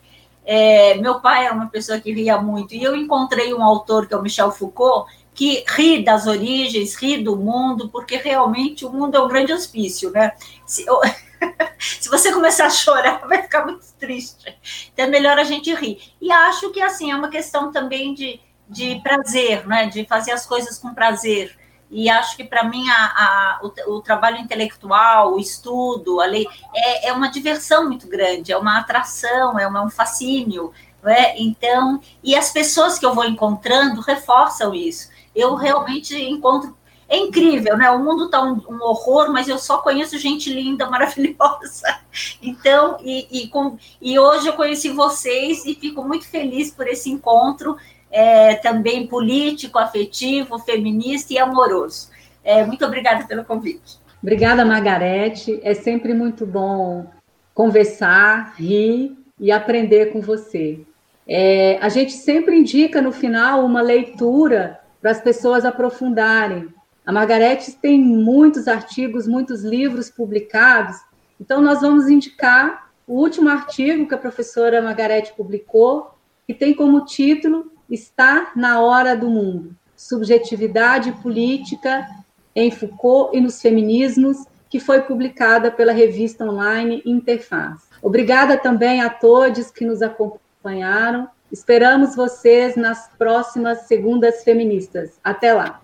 É, 0.47 0.95
meu 0.95 1.20
pai 1.20 1.47
era 1.47 1.55
uma 1.55 1.66
pessoa 1.66 1.99
que 1.99 2.12
ria 2.12 2.38
muito, 2.38 2.74
e 2.74 2.84
eu 2.84 2.95
encontrei 2.95 3.55
um 3.55 3.62
autor, 3.62 4.07
que 4.07 4.12
é 4.12 4.16
o 4.16 4.22
Michel 4.22 4.53
Foucault, 4.53 5.11
que 5.35 5.64
ri 5.68 6.05
das 6.05 6.26
origens, 6.26 6.95
ri 6.95 7.22
do 7.22 7.37
mundo, 7.37 7.89
porque 7.89 8.16
realmente 8.16 8.87
o 8.87 8.91
mundo 8.91 9.16
é 9.16 9.20
um 9.20 9.28
grande 9.28 9.53
hospício, 9.53 10.11
né? 10.11 10.32
Se, 10.64 10.87
eu, 10.87 11.01
se 11.78 12.09
você 12.09 12.32
começar 12.32 12.66
a 12.66 12.70
chorar, 12.70 13.18
vai 13.26 13.43
ficar 13.43 13.64
muito 13.64 13.85
triste. 13.99 14.57
Então 14.93 15.07
é 15.07 15.09
melhor 15.09 15.39
a 15.39 15.45
gente 15.45 15.74
rir. 15.74 16.01
E 16.20 16.30
acho 16.30 16.70
que 16.70 16.80
assim 16.80 17.11
é 17.11 17.16
uma 17.16 17.28
questão 17.28 17.72
também 17.72 18.14
de, 18.14 18.41
de 18.68 19.01
prazer, 19.03 19.66
né? 19.66 19.87
De 19.87 20.07
fazer 20.07 20.30
as 20.30 20.47
coisas 20.47 20.78
com 20.78 20.95
prazer. 20.95 21.59
E 21.91 22.09
acho 22.09 22.37
que 22.37 22.45
para 22.45 22.64
mim 22.64 22.89
a, 22.89 23.05
a, 23.05 23.61
o, 23.62 23.97
o, 23.97 24.01
trabalho 24.01 24.39
intelectual, 24.39 25.35
o 25.35 25.39
estudo, 25.39 26.20
a 26.20 26.26
lei, 26.26 26.47
é, 26.74 27.09
é 27.09 27.12
uma 27.12 27.30
diversão 27.30 27.87
muito 27.87 28.09
grande, 28.09 28.53
é 28.53 28.57
uma 28.57 28.78
atração, 28.78 29.59
é, 29.59 29.66
uma, 29.66 29.85
um 29.85 29.91
fascínio. 29.91 30.72
É? 31.05 31.41
Então, 31.41 32.01
e 32.22 32.35
as 32.35 32.51
pessoas 32.51 32.99
que 32.99 33.05
eu 33.05 33.14
vou 33.14 33.26
encontrando 33.26 34.01
reforçam 34.01 34.74
isso. 34.74 35.12
Eu 35.35 35.55
realmente 35.55 36.14
encontro. 36.16 36.76
É 37.09 37.18
incrível, 37.18 37.76
né? 37.76 37.91
O 37.91 38.03
mundo 38.03 38.26
está 38.26 38.43
um, 38.43 38.62
um, 38.68 38.82
horror, 38.82 39.30
mas 39.30 39.47
eu 39.47 39.59
só 39.59 39.78
conheço 39.78 40.18
gente 40.18 40.53
linda, 40.53 40.89
maravilhosa. 40.91 42.01
Então, 42.43 42.97
e, 43.01 43.26
e, 43.30 43.49
com, 43.49 43.76
e 44.01 44.18
hoje 44.18 44.47
eu 44.47 44.55
conheci 44.55 44.89
vocês 44.89 45.64
e 45.66 45.74
fico 45.74 46.03
muito 46.03 46.26
feliz 46.26 46.70
por 46.70 46.89
esse 46.89 47.11
encontro 47.11 47.76
é, 48.11 48.55
também 48.55 49.07
político, 49.07 49.78
afetivo, 49.78 50.59
feminista 50.59 51.32
e 51.32 51.39
amoroso. 51.39 52.09
É, 52.43 52.64
muito 52.64 52.85
obrigada 52.85 53.24
pelo 53.26 53.45
convite. 53.45 53.99
Obrigada, 54.22 54.64
Margarete. 54.64 55.61
É 55.62 55.74
sempre 55.74 56.14
muito 56.14 56.47
bom 56.47 57.07
conversar, 57.53 58.55
rir 58.57 59.16
e 59.39 59.53
aprender 59.53 60.12
com 60.12 60.20
você. 60.20 60.80
É, 61.26 61.78
a 61.80 61.89
gente 61.89 62.12
sempre 62.12 62.57
indica 62.57 63.03
no 63.03 63.12
final 63.12 63.64
uma 63.64 63.80
leitura 63.80 64.80
para 65.05 65.11
as 65.11 65.20
pessoas 65.20 65.66
aprofundarem. 65.66 66.72
A 67.05 67.12
Margarete 67.12 67.72
tem 67.72 68.00
muitos 68.00 68.66
artigos, 68.66 69.28
muitos 69.28 69.62
livros 69.62 70.09
publicados, 70.09 70.96
então 71.38 71.61
nós 71.61 71.82
vamos 71.82 72.09
indicar 72.09 72.90
o 73.07 73.20
último 73.20 73.50
artigo 73.50 74.09
que 74.09 74.14
a 74.14 74.18
professora 74.18 74.80
Margarete 74.80 75.34
publicou, 75.34 76.14
que 76.46 76.55
tem 76.55 76.72
como 76.72 77.05
título 77.05 77.70
está 77.90 78.52
na 78.57 78.80
hora 78.80 79.14
do 79.14 79.28
mundo. 79.28 79.76
Subjetividade 79.94 81.12
política 81.20 82.09
em 82.57 82.70
Foucault 82.70 83.36
e 83.36 83.42
nos 83.42 83.61
feminismos, 83.61 84.38
que 84.70 84.80
foi 84.80 85.02
publicada 85.02 85.70
pela 85.70 85.92
revista 85.92 86.46
online 86.46 87.02
Interface. 87.05 87.84
Obrigada 88.00 88.57
também 88.57 89.02
a 89.02 89.11
todos 89.11 89.70
que 89.70 89.84
nos 89.84 90.00
acompanharam. 90.00 91.28
Esperamos 91.55 92.16
vocês 92.16 92.74
nas 92.74 93.07
próximas 93.16 93.82
segundas 93.82 94.42
feministas. 94.42 95.20
Até 95.22 95.55
lá. 95.55 95.80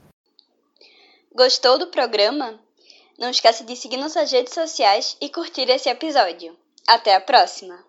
Gostou 1.33 1.79
do 1.79 1.87
programa? 1.87 2.59
Não 3.17 3.31
esqueça 3.31 3.63
de 3.63 3.77
seguir 3.77 3.97
nossas 3.97 4.33
redes 4.33 4.53
sociais 4.53 5.17
e 5.21 5.29
curtir 5.29 5.71
esse 5.71 5.89
episódio. 5.89 6.57
Até 6.89 7.15
a 7.15 7.21
próxima! 7.21 7.89